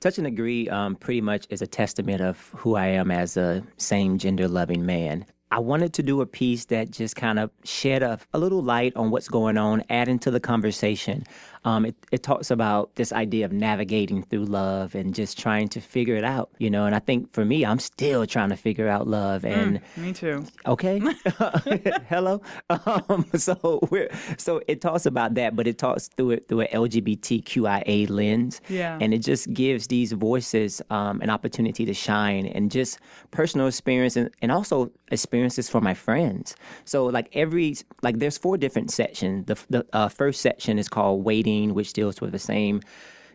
Touch 0.00 0.18
and 0.18 0.26
Agree 0.26 0.68
um, 0.68 0.96
pretty 0.96 1.20
much 1.20 1.46
is 1.50 1.62
a 1.62 1.66
testament 1.66 2.20
of 2.20 2.50
who 2.56 2.74
I 2.74 2.86
am 2.86 3.10
as 3.10 3.36
a 3.36 3.62
same 3.76 4.18
gender 4.18 4.48
loving 4.48 4.84
man. 4.84 5.26
I 5.52 5.58
wanted 5.58 5.92
to 5.94 6.02
do 6.02 6.22
a 6.22 6.26
piece 6.26 6.64
that 6.66 6.90
just 6.90 7.14
kind 7.14 7.38
of 7.38 7.50
shed 7.62 8.02
a, 8.02 8.18
a 8.32 8.38
little 8.38 8.62
light 8.62 8.96
on 8.96 9.10
what's 9.10 9.28
going 9.28 9.58
on, 9.58 9.84
add 9.90 10.08
into 10.08 10.30
the 10.30 10.40
conversation. 10.40 11.24
Um, 11.64 11.86
it, 11.86 11.94
it 12.10 12.22
talks 12.22 12.50
about 12.50 12.94
this 12.96 13.12
idea 13.12 13.44
of 13.44 13.52
navigating 13.52 14.22
through 14.24 14.46
love 14.46 14.94
and 14.94 15.14
just 15.14 15.38
trying 15.38 15.68
to 15.68 15.80
figure 15.80 16.16
it 16.16 16.24
out, 16.24 16.50
you 16.58 16.68
know. 16.70 16.86
And 16.86 16.94
I 16.94 16.98
think 16.98 17.32
for 17.32 17.44
me, 17.44 17.64
I'm 17.64 17.78
still 17.78 18.26
trying 18.26 18.48
to 18.48 18.56
figure 18.56 18.88
out 18.88 19.06
love. 19.06 19.44
And 19.44 19.80
mm, 19.80 20.02
me 20.02 20.12
too. 20.12 20.44
Okay, 20.66 20.98
hello. 22.08 22.42
Um, 22.68 23.26
so 23.36 23.78
we're 23.90 24.10
so 24.38 24.60
it 24.66 24.80
talks 24.80 25.06
about 25.06 25.34
that, 25.34 25.54
but 25.54 25.68
it 25.68 25.78
talks 25.78 26.08
through 26.08 26.32
it 26.32 26.48
through 26.48 26.62
an 26.62 26.68
LGBTQIA 26.72 28.10
lens. 28.10 28.60
Yeah. 28.68 28.98
And 29.00 29.14
it 29.14 29.18
just 29.18 29.52
gives 29.52 29.86
these 29.86 30.12
voices 30.12 30.82
um, 30.90 31.20
an 31.20 31.30
opportunity 31.30 31.84
to 31.84 31.94
shine 31.94 32.46
and 32.46 32.70
just 32.70 32.98
personal 33.30 33.68
experience 33.68 34.16
and, 34.16 34.30
and 34.42 34.50
also 34.50 34.90
experiences 35.12 35.70
for 35.70 35.80
my 35.80 35.94
friends. 35.94 36.56
So 36.84 37.06
like 37.06 37.28
every 37.34 37.76
like 38.02 38.18
there's 38.18 38.36
four 38.36 38.56
different 38.56 38.90
sections. 38.90 39.46
The 39.46 39.58
the 39.70 39.86
uh, 39.92 40.08
first 40.08 40.40
section 40.40 40.76
is 40.78 40.88
called 40.88 41.24
waiting 41.24 41.51
which 41.74 41.92
deals 41.92 42.20
with 42.20 42.32
the 42.32 42.38
same 42.38 42.80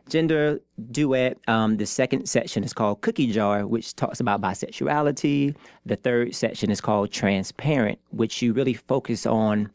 gender 0.10 0.60
duet. 0.92 1.38
Um, 1.48 1.78
the 1.78 1.86
second 1.86 2.28
section 2.28 2.64
is 2.64 2.74
called 2.74 3.02
Cookie 3.02 3.32
Jar, 3.32 3.68
which 3.68 3.96
talks 3.96 4.20
about 4.20 4.42
bisexuality. 4.42 5.56
The 5.86 5.96
third 5.96 6.36
section 6.36 6.72
is 6.72 6.82
called 6.82 7.12
Transparent, 7.12 8.00
which 8.12 8.42
you 8.42 8.54
really 8.54 8.74
focus 8.74 9.26
on 9.26 9.70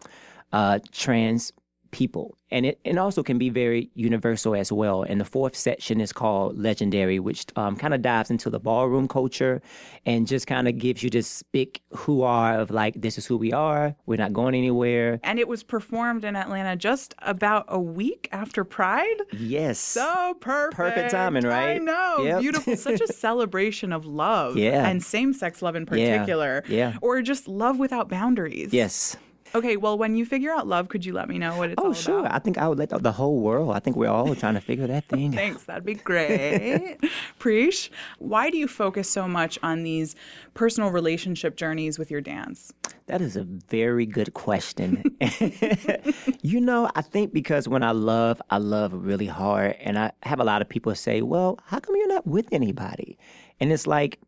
uh, 0.52 0.78
trans 0.90 1.52
people. 1.92 2.36
And 2.50 2.66
it 2.66 2.80
and 2.84 2.98
also 2.98 3.22
can 3.22 3.38
be 3.38 3.48
very 3.48 3.90
universal 3.94 4.54
as 4.54 4.72
well. 4.72 5.02
And 5.02 5.20
the 5.20 5.24
fourth 5.24 5.56
section 5.56 6.00
is 6.00 6.12
called 6.12 6.58
Legendary, 6.58 7.18
which 7.18 7.46
um, 7.56 7.76
kind 7.76 7.94
of 7.94 8.02
dives 8.02 8.30
into 8.30 8.50
the 8.50 8.58
ballroom 8.58 9.08
culture 9.08 9.62
and 10.04 10.26
just 10.26 10.46
kind 10.46 10.68
of 10.68 10.76
gives 10.76 11.02
you 11.02 11.08
this 11.08 11.42
big 11.44 11.80
who 11.92 12.22
are 12.22 12.58
of 12.58 12.70
like, 12.70 13.00
this 13.00 13.16
is 13.16 13.24
who 13.24 13.36
we 13.38 13.52
are. 13.52 13.94
We're 14.04 14.16
not 14.16 14.32
going 14.32 14.54
anywhere. 14.54 15.20
And 15.22 15.38
it 15.38 15.48
was 15.48 15.62
performed 15.62 16.24
in 16.24 16.36
Atlanta 16.36 16.76
just 16.76 17.14
about 17.18 17.64
a 17.68 17.80
week 17.80 18.28
after 18.32 18.64
Pride. 18.64 19.22
Yes. 19.32 19.78
So 19.78 20.36
perfect. 20.40 20.76
Perfect 20.76 21.10
timing, 21.12 21.44
right? 21.44 21.76
I 21.76 21.78
know. 21.78 22.24
Yep. 22.24 22.40
Beautiful. 22.40 22.76
Such 22.76 23.00
a 23.00 23.06
celebration 23.12 23.92
of 23.92 24.04
love. 24.04 24.56
Yeah. 24.56 24.86
And 24.86 25.02
same 25.02 25.32
sex 25.32 25.62
love 25.62 25.76
in 25.76 25.86
particular. 25.86 26.64
Yeah. 26.68 26.96
Or 27.00 27.22
just 27.22 27.48
love 27.48 27.78
without 27.78 28.08
boundaries. 28.08 28.72
Yes. 28.72 29.16
Okay, 29.54 29.76
well, 29.76 29.98
when 29.98 30.16
you 30.16 30.24
figure 30.24 30.50
out 30.50 30.66
love, 30.66 30.88
could 30.88 31.04
you 31.04 31.12
let 31.12 31.28
me 31.28 31.38
know 31.38 31.56
what 31.56 31.70
it's 31.70 31.82
oh, 31.82 31.88
all 31.88 31.92
sure. 31.92 32.20
about? 32.20 32.34
I 32.34 32.38
think 32.38 32.58
I 32.58 32.68
would 32.68 32.78
let 32.78 32.88
the, 32.88 33.12
whole 33.12 33.40
world. 33.40 33.74
I 33.74 33.80
think 33.80 33.96
we're 33.96 34.08
all 34.08 34.34
trying 34.34 34.54
to 34.54 34.60
figure 34.60 34.86
that 34.86 35.04
thing 35.08 35.28
out. 35.34 35.34
Thanks, 35.34 35.64
that'd 35.64 35.84
be 35.84 35.94
great. 35.94 36.98
Preesh, 37.38 37.90
why 38.18 38.48
do 38.48 38.56
you 38.56 38.66
focus 38.66 39.10
so 39.10 39.28
much 39.28 39.58
on 39.62 39.82
these 39.82 40.14
personal 40.54 40.90
relationship 40.90 41.56
journeys 41.56 41.98
with 41.98 42.10
your 42.10 42.22
dance? 42.22 42.72
That 43.06 43.20
is 43.20 43.36
a 43.36 43.44
very 43.44 44.06
good 44.06 44.32
question. 44.32 45.04
you 46.42 46.60
know, 46.60 46.90
I 46.94 47.02
think 47.02 47.34
because 47.34 47.68
when 47.68 47.82
I 47.82 47.90
love, 47.90 48.40
I 48.48 48.58
love 48.58 48.92
really 48.94 49.26
hard. 49.26 49.76
And 49.80 49.98
I 49.98 50.12
have 50.22 50.40
a 50.40 50.44
lot 50.44 50.62
of 50.62 50.68
people 50.68 50.94
say, 50.94 51.20
well, 51.20 51.58
how 51.66 51.78
come 51.80 51.96
you're 51.96 52.08
not 52.08 52.26
with 52.26 52.46
anybody? 52.52 53.18
And 53.60 53.70
it's 53.70 53.86
like, 53.86 54.18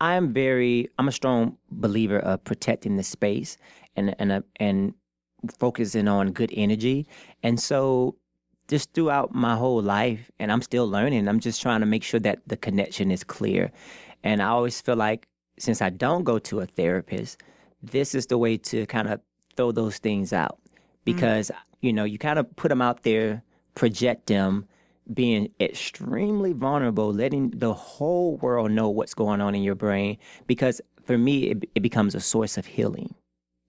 I'm 0.00 0.32
very, 0.32 0.88
I'm 0.98 1.08
a 1.08 1.12
strong 1.12 1.58
believer 1.70 2.18
of 2.18 2.42
protecting 2.44 2.96
the 2.96 3.02
space 3.02 3.58
and 3.96 4.14
and 4.18 4.44
and 4.56 4.94
focusing 5.58 6.08
on 6.08 6.32
good 6.32 6.50
energy. 6.54 7.06
And 7.42 7.58
so 7.58 8.16
just 8.68 8.92
throughout 8.94 9.34
my 9.34 9.56
whole 9.56 9.82
life, 9.82 10.30
and 10.38 10.52
I'm 10.52 10.62
still 10.62 10.88
learning. 10.88 11.26
I'm 11.28 11.40
just 11.40 11.60
trying 11.60 11.80
to 11.80 11.86
make 11.86 12.04
sure 12.04 12.20
that 12.20 12.38
the 12.46 12.56
connection 12.56 13.10
is 13.10 13.24
clear. 13.24 13.72
And 14.22 14.40
I 14.40 14.46
always 14.46 14.80
feel 14.80 14.96
like 14.96 15.26
since 15.58 15.82
I 15.82 15.90
don't 15.90 16.24
go 16.24 16.38
to 16.38 16.60
a 16.60 16.66
therapist, 16.66 17.42
this 17.82 18.14
is 18.14 18.26
the 18.26 18.38
way 18.38 18.56
to 18.58 18.86
kind 18.86 19.08
of 19.08 19.20
throw 19.56 19.72
those 19.72 19.98
things 19.98 20.32
out 20.32 20.58
because 21.04 21.50
mm. 21.50 21.56
you 21.80 21.92
know 21.92 22.04
you 22.04 22.18
kind 22.18 22.38
of 22.38 22.54
put 22.56 22.68
them 22.68 22.80
out 22.80 23.02
there, 23.02 23.42
project 23.74 24.26
them, 24.26 24.66
being 25.12 25.50
extremely 25.60 26.52
vulnerable, 26.52 27.12
letting 27.12 27.50
the 27.50 27.74
whole 27.74 28.36
world 28.36 28.70
know 28.70 28.88
what's 28.88 29.14
going 29.14 29.40
on 29.40 29.54
in 29.54 29.62
your 29.62 29.74
brain. 29.74 30.16
Because 30.46 30.80
for 31.02 31.18
me, 31.18 31.50
it, 31.50 31.68
it 31.74 31.80
becomes 31.80 32.14
a 32.14 32.20
source 32.20 32.56
of 32.56 32.66
healing. 32.66 33.14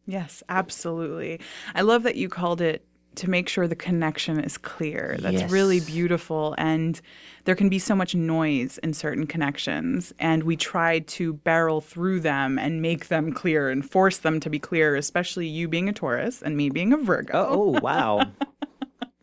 Yes, 0.05 0.43
absolutely. 0.49 1.39
I 1.75 1.81
love 1.81 2.03
that 2.03 2.15
you 2.15 2.29
called 2.29 2.61
it 2.61 2.85
to 3.15 3.29
make 3.29 3.49
sure 3.49 3.67
the 3.67 3.75
connection 3.75 4.39
is 4.39 4.57
clear. 4.57 5.17
That's 5.19 5.41
yes. 5.41 5.51
really 5.51 5.81
beautiful. 5.81 6.55
And 6.57 6.99
there 7.43 7.55
can 7.55 7.67
be 7.67 7.79
so 7.79 7.93
much 7.93 8.15
noise 8.15 8.77
in 8.79 8.93
certain 8.93 9.27
connections. 9.27 10.13
And 10.19 10.43
we 10.43 10.55
try 10.55 10.99
to 10.99 11.33
barrel 11.33 11.81
through 11.81 12.21
them 12.21 12.57
and 12.57 12.81
make 12.81 13.09
them 13.09 13.33
clear 13.33 13.69
and 13.69 13.89
force 13.89 14.19
them 14.19 14.39
to 14.39 14.49
be 14.49 14.59
clear, 14.59 14.95
especially 14.95 15.47
you 15.47 15.67
being 15.67 15.89
a 15.89 15.93
Taurus 15.93 16.41
and 16.41 16.55
me 16.55 16.69
being 16.69 16.93
a 16.93 16.97
Virgo. 16.97 17.33
Oh, 17.33 17.75
oh 17.75 17.79
wow. 17.81 18.21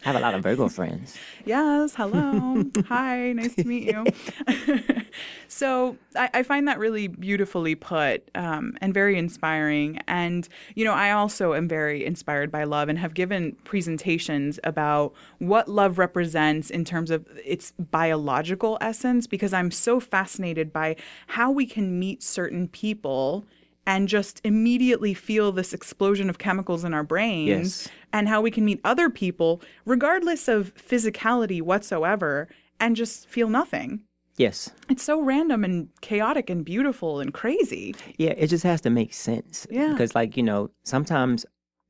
I 0.04 0.12
have 0.12 0.16
a 0.16 0.20
lot 0.20 0.34
of 0.34 0.44
Virgo 0.44 0.68
friends. 0.68 1.18
Yes, 1.44 1.96
hello. 1.96 2.62
Hi, 2.88 3.32
nice 3.32 3.54
to 3.56 3.64
meet 3.64 3.82
you. 3.82 4.06
so 5.48 5.96
I, 6.14 6.30
I, 6.34 6.42
find 6.44 6.68
that 6.68 6.78
really 6.78 7.08
beautifully 7.08 7.74
put 7.74 8.28
um, 8.36 8.76
and 8.80 8.94
very 8.94 9.18
inspiring. 9.18 9.98
And, 10.06 10.48
you 10.76 10.84
know, 10.84 10.92
I 10.92 11.10
also 11.10 11.54
am 11.54 11.66
very 11.66 12.06
inspired 12.06 12.52
by 12.52 12.62
love 12.62 12.88
and 12.88 12.96
have 13.00 13.12
given 13.12 13.56
presentations 13.64 14.60
about 14.62 15.14
what 15.40 15.68
love 15.68 15.98
represents 15.98 16.70
in 16.70 16.84
terms 16.84 17.10
of 17.10 17.26
its 17.44 17.72
biological 17.72 18.78
essence 18.80 19.26
because 19.26 19.52
I'm 19.52 19.72
so 19.72 19.98
fascinated 19.98 20.72
by 20.72 20.94
how 21.26 21.50
we 21.50 21.66
can 21.66 21.98
meet 21.98 22.22
certain 22.22 22.68
people 22.68 23.44
and 23.88 24.06
just 24.06 24.42
immediately 24.44 25.14
feel 25.14 25.50
this 25.50 25.72
explosion 25.72 26.28
of 26.28 26.36
chemicals 26.36 26.84
in 26.84 26.92
our 26.92 27.02
brains 27.02 27.48
yes. 27.48 27.88
and 28.12 28.28
how 28.28 28.38
we 28.42 28.50
can 28.50 28.62
meet 28.62 28.78
other 28.84 29.08
people 29.08 29.62
regardless 29.86 30.46
of 30.46 30.74
physicality 30.76 31.62
whatsoever 31.62 32.48
and 32.78 32.94
just 32.94 33.26
feel 33.26 33.48
nothing. 33.48 34.02
Yes. 34.36 34.70
It's 34.90 35.02
so 35.02 35.22
random 35.22 35.64
and 35.64 35.88
chaotic 36.02 36.50
and 36.50 36.66
beautiful 36.66 37.18
and 37.18 37.32
crazy. 37.32 37.94
Yeah, 38.18 38.34
it 38.36 38.48
just 38.48 38.62
has 38.62 38.82
to 38.82 38.90
make 38.90 39.14
sense. 39.14 39.66
Yeah. 39.70 39.92
Because 39.92 40.14
like, 40.14 40.36
you 40.36 40.42
know, 40.42 40.70
sometimes 40.84 41.46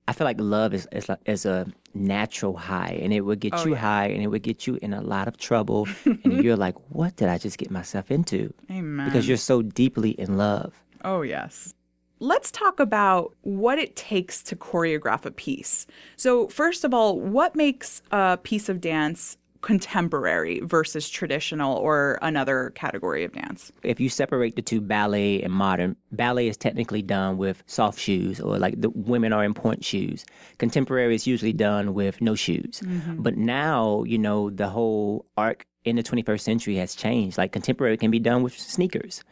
I 0.07 0.12
feel 0.12 0.25
like 0.25 0.40
love 0.40 0.75
is 0.75 0.87
is, 0.93 1.09
like, 1.09 1.19
is 1.26 1.45
a 1.47 1.67
natural 1.95 2.57
high 2.57 2.97
and 3.02 3.12
it 3.12 3.23
would 3.23 3.40
get 3.40 3.55
oh, 3.55 3.64
you 3.64 3.73
yeah. 3.73 3.81
high 3.81 4.07
and 4.07 4.23
it 4.23 4.28
would 4.28 4.43
get 4.43 4.69
you 4.69 4.78
in 4.81 4.95
a 4.95 5.00
lot 5.00 5.26
of 5.26 5.37
trouble 5.37 5.88
and 6.05 6.45
you're 6.45 6.57
like, 6.57 6.76
what 6.90 7.17
did 7.17 7.28
I 7.28 7.38
just 7.38 7.59
get 7.59 7.73
myself 7.73 8.12
into? 8.12 8.55
Amen. 8.71 9.05
Because 9.09 9.26
you're 9.26 9.37
so 9.37 9.62
deeply 9.62 10.11
in 10.11 10.38
love. 10.38 10.73
Oh, 11.05 11.23
yes. 11.23 11.75
Let's 12.20 12.50
talk 12.50 12.80
about 12.80 13.34
what 13.42 13.78
it 13.78 13.94
takes 13.96 14.42
to 14.44 14.56
choreograph 14.56 15.25
a 15.25 15.30
piece. 15.30 15.87
So, 16.16 16.48
first 16.48 16.84
of 16.84 16.92
all, 16.92 17.20
what 17.20 17.54
makes 17.54 18.02
a 18.10 18.37
piece 18.37 18.68
of 18.68 18.80
dance 18.80 19.37
contemporary 19.60 20.60
versus 20.60 21.08
traditional 21.08 21.76
or 21.76 22.18
another 22.22 22.70
category 22.75 23.25
of 23.25 23.32
dance? 23.32 23.72
If 23.82 24.00
you 24.00 24.08
separate 24.08 24.56
the 24.56 24.62
two, 24.62 24.80
ballet 24.80 25.42
and 25.42 25.52
modern, 25.52 25.96
ballet 26.12 26.48
is 26.48 26.56
technically 26.56 27.02
done 27.02 27.38
with 27.38 27.62
soft 27.66 27.98
shoes 27.98 28.40
or 28.40 28.58
like 28.58 28.80
the 28.80 28.90
women 28.90 29.32
are 29.32 29.44
in 29.44 29.54
pointe 29.54 29.84
shoes. 29.84 30.25
Contemporary 30.58 31.14
is 31.14 31.26
usually 31.26 31.52
done 31.52 31.94
with 31.94 32.20
no 32.20 32.34
shoes. 32.34 32.80
Mm-hmm. 32.84 33.22
But 33.22 33.37
now, 33.37 34.04
you 34.04 34.18
know, 34.18 34.50
the 34.50 34.68
whole 34.68 35.26
arc 35.37 35.66
in 35.84 35.96
the 35.96 36.02
21st 36.02 36.40
century 36.40 36.76
has 36.76 36.94
changed. 36.94 37.38
Like 37.38 37.52
contemporary 37.52 37.96
can 37.96 38.10
be 38.10 38.20
done 38.20 38.42
with 38.42 38.58
sneakers. 38.58 39.22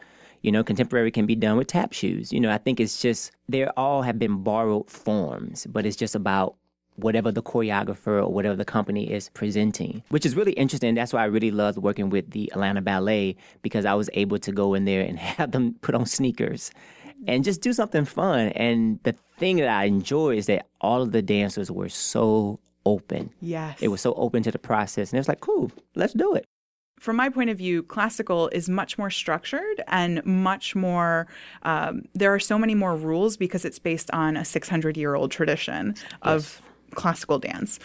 You 0.41 0.51
know, 0.51 0.63
contemporary 0.63 1.11
can 1.11 1.25
be 1.25 1.35
done 1.35 1.57
with 1.57 1.67
tap 1.67 1.93
shoes. 1.93 2.31
You 2.31 2.39
know, 2.39 2.51
I 2.51 2.57
think 2.57 2.79
it's 2.79 3.01
just, 3.01 3.31
they 3.49 3.65
all 3.65 4.01
have 4.03 4.19
been 4.19 4.43
borrowed 4.43 4.89
forms, 4.89 5.65
but 5.67 5.85
it's 5.85 5.95
just 5.95 6.15
about 6.15 6.55
whatever 6.97 7.31
the 7.31 7.43
choreographer 7.43 8.23
or 8.23 8.27
whatever 8.27 8.55
the 8.55 8.65
company 8.65 9.11
is 9.11 9.29
presenting, 9.29 10.03
which 10.09 10.25
is 10.25 10.35
really 10.35 10.53
interesting. 10.53 10.95
That's 10.95 11.13
why 11.13 11.21
I 11.21 11.25
really 11.25 11.51
loved 11.51 11.77
working 11.77 12.09
with 12.09 12.31
the 12.31 12.51
Atlanta 12.53 12.81
Ballet 12.81 13.35
because 13.61 13.85
I 13.85 13.93
was 13.93 14.09
able 14.13 14.39
to 14.39 14.51
go 14.51 14.73
in 14.73 14.85
there 14.85 15.01
and 15.01 15.17
have 15.37 15.51
them 15.51 15.75
put 15.81 15.95
on 15.95 16.05
sneakers 16.05 16.71
and 17.27 17.43
just 17.43 17.61
do 17.61 17.71
something 17.73 18.05
fun. 18.05 18.49
And 18.49 18.99
the 19.03 19.13
thing 19.37 19.57
that 19.57 19.69
I 19.69 19.85
enjoy 19.85 20.37
is 20.37 20.47
that 20.47 20.67
all 20.81 21.01
of 21.01 21.11
the 21.11 21.21
dancers 21.21 21.71
were 21.71 21.89
so 21.89 22.59
open. 22.85 23.31
Yes. 23.41 23.77
It 23.81 23.89
was 23.89 24.01
so 24.01 24.13
open 24.13 24.43
to 24.43 24.51
the 24.51 24.59
process. 24.59 25.11
And 25.11 25.17
it 25.17 25.21
was 25.21 25.27
like, 25.27 25.41
cool, 25.41 25.71
let's 25.95 26.13
do 26.13 26.33
it 26.33 26.45
from 26.99 27.15
my 27.15 27.29
point 27.29 27.49
of 27.49 27.57
view, 27.57 27.83
classical 27.83 28.49
is 28.49 28.69
much 28.69 28.97
more 28.97 29.09
structured 29.09 29.83
and 29.87 30.25
much 30.25 30.75
more, 30.75 31.27
um, 31.63 32.03
there 32.13 32.33
are 32.33 32.39
so 32.39 32.57
many 32.57 32.75
more 32.75 32.95
rules 32.95 33.37
because 33.37 33.65
it's 33.65 33.79
based 33.79 34.09
on 34.11 34.35
a 34.35 34.43
600 34.43 34.97
year 34.97 35.15
old 35.15 35.31
tradition 35.31 35.93
yes. 35.95 36.15
of 36.21 36.61
classical 36.95 37.39
dance. 37.39 37.79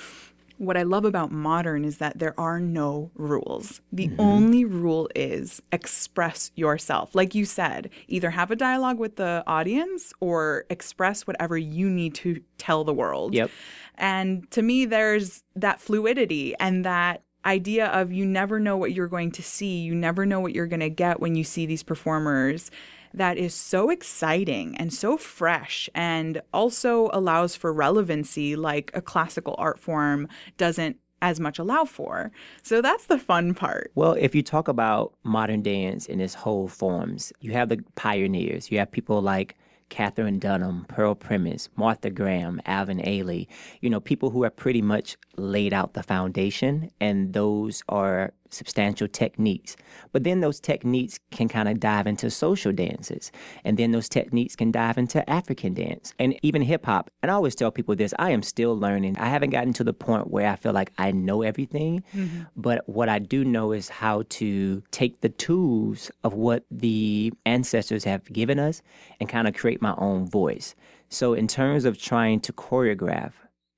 What 0.58 0.76
I 0.76 0.84
love 0.84 1.04
about 1.04 1.32
modern 1.32 1.84
is 1.84 1.98
that 1.98 2.18
there 2.18 2.38
are 2.38 2.60
no 2.60 3.10
rules. 3.14 3.80
The 3.90 4.08
mm-hmm. 4.08 4.20
only 4.20 4.64
rule 4.64 5.08
is 5.14 5.60
express 5.72 6.52
yourself. 6.54 7.14
Like 7.14 7.34
you 7.34 7.44
said, 7.44 7.90
either 8.06 8.30
have 8.30 8.50
a 8.50 8.56
dialogue 8.56 8.98
with 8.98 9.16
the 9.16 9.42
audience 9.46 10.12
or 10.20 10.64
express 10.70 11.26
whatever 11.26 11.58
you 11.58 11.90
need 11.90 12.14
to 12.16 12.40
tell 12.58 12.84
the 12.84 12.94
world. 12.94 13.34
Yep. 13.34 13.50
And 13.96 14.48
to 14.52 14.62
me, 14.62 14.84
there's 14.84 15.42
that 15.56 15.80
fluidity 15.80 16.54
and 16.60 16.84
that 16.84 17.22
idea 17.44 17.86
of 17.86 18.12
you 18.12 18.24
never 18.24 18.60
know 18.60 18.76
what 18.76 18.92
you're 18.92 19.08
going 19.08 19.30
to 19.32 19.42
see, 19.42 19.80
you 19.80 19.94
never 19.94 20.24
know 20.26 20.40
what 20.40 20.54
you're 20.54 20.66
going 20.66 20.80
to 20.80 20.90
get 20.90 21.20
when 21.20 21.34
you 21.34 21.44
see 21.44 21.66
these 21.66 21.82
performers. 21.82 22.70
that 23.14 23.36
is 23.36 23.54
so 23.54 23.90
exciting 23.90 24.76
and 24.78 24.92
so 24.92 25.16
fresh 25.16 25.88
and 25.94 26.40
also 26.52 27.10
allows 27.12 27.54
for 27.54 27.72
relevancy 27.72 28.56
like 28.56 28.90
a 28.94 29.02
classical 29.02 29.54
art 29.58 29.78
form 29.78 30.28
doesn't 30.56 30.96
as 31.20 31.38
much 31.38 31.58
allow 31.58 31.84
for. 31.84 32.32
So 32.62 32.82
that's 32.82 33.06
the 33.06 33.18
fun 33.18 33.54
part. 33.54 33.92
Well, 33.94 34.14
if 34.18 34.34
you 34.34 34.42
talk 34.42 34.66
about 34.66 35.14
modern 35.22 35.62
dance 35.62 36.06
in 36.06 36.20
its 36.20 36.34
whole 36.34 36.68
forms, 36.68 37.32
you 37.40 37.52
have 37.52 37.68
the 37.68 37.82
pioneers. 37.94 38.70
You 38.72 38.78
have 38.78 38.90
people 38.90 39.22
like 39.22 39.56
Katherine 39.92 40.38
Dunham, 40.38 40.86
Pearl 40.88 41.14
Primus, 41.14 41.68
Martha 41.76 42.08
Graham, 42.08 42.62
Alvin 42.64 42.96
Ailey, 43.00 43.46
you 43.82 43.90
know, 43.90 44.00
people 44.00 44.30
who 44.30 44.44
have 44.44 44.56
pretty 44.56 44.80
much 44.80 45.18
laid 45.36 45.74
out 45.74 45.92
the 45.92 46.02
foundation, 46.02 46.90
and 46.98 47.34
those 47.34 47.82
are 47.90 48.32
substantial 48.52 49.08
techniques. 49.08 49.76
But 50.12 50.24
then 50.24 50.40
those 50.40 50.60
techniques 50.60 51.18
can 51.30 51.48
kind 51.48 51.68
of 51.68 51.80
dive 51.80 52.06
into 52.06 52.30
social 52.30 52.72
dances. 52.72 53.32
And 53.64 53.78
then 53.78 53.92
those 53.92 54.08
techniques 54.08 54.54
can 54.56 54.70
dive 54.70 54.98
into 54.98 55.28
African 55.28 55.74
dance 55.74 56.14
and 56.18 56.38
even 56.42 56.62
hip 56.62 56.86
hop. 56.86 57.10
And 57.22 57.30
I 57.30 57.34
always 57.34 57.54
tell 57.54 57.70
people 57.70 57.96
this 57.96 58.14
I 58.18 58.30
am 58.30 58.42
still 58.42 58.78
learning. 58.78 59.16
I 59.18 59.28
haven't 59.28 59.50
gotten 59.50 59.72
to 59.74 59.84
the 59.84 59.92
point 59.92 60.30
where 60.30 60.48
I 60.48 60.56
feel 60.56 60.72
like 60.72 60.92
I 60.98 61.12
know 61.12 61.42
everything. 61.42 62.04
Mm-hmm. 62.14 62.42
But 62.56 62.88
what 62.88 63.08
I 63.08 63.18
do 63.18 63.44
know 63.44 63.72
is 63.72 63.88
how 63.88 64.24
to 64.30 64.82
take 64.90 65.20
the 65.20 65.28
tools 65.28 66.10
of 66.24 66.34
what 66.34 66.64
the 66.70 67.32
ancestors 67.46 68.04
have 68.04 68.24
given 68.32 68.58
us 68.58 68.82
and 69.20 69.28
kind 69.28 69.48
of 69.48 69.54
create 69.54 69.82
my 69.82 69.94
own 69.98 70.28
voice. 70.28 70.74
So, 71.08 71.34
in 71.34 71.46
terms 71.46 71.84
of 71.84 71.98
trying 71.98 72.40
to 72.40 72.52
choreograph, 72.54 73.32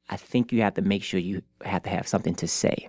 I 0.09 0.17
think 0.17 0.53
you 0.53 0.63
have 0.63 0.75
to 0.75 0.83
make 0.83 1.03
sure 1.03 1.19
you 1.19 1.43
have 1.65 1.83
to 1.85 1.91
have 1.91 2.07
something 2.07 2.35
to 2.37 2.47
say. 2.47 2.89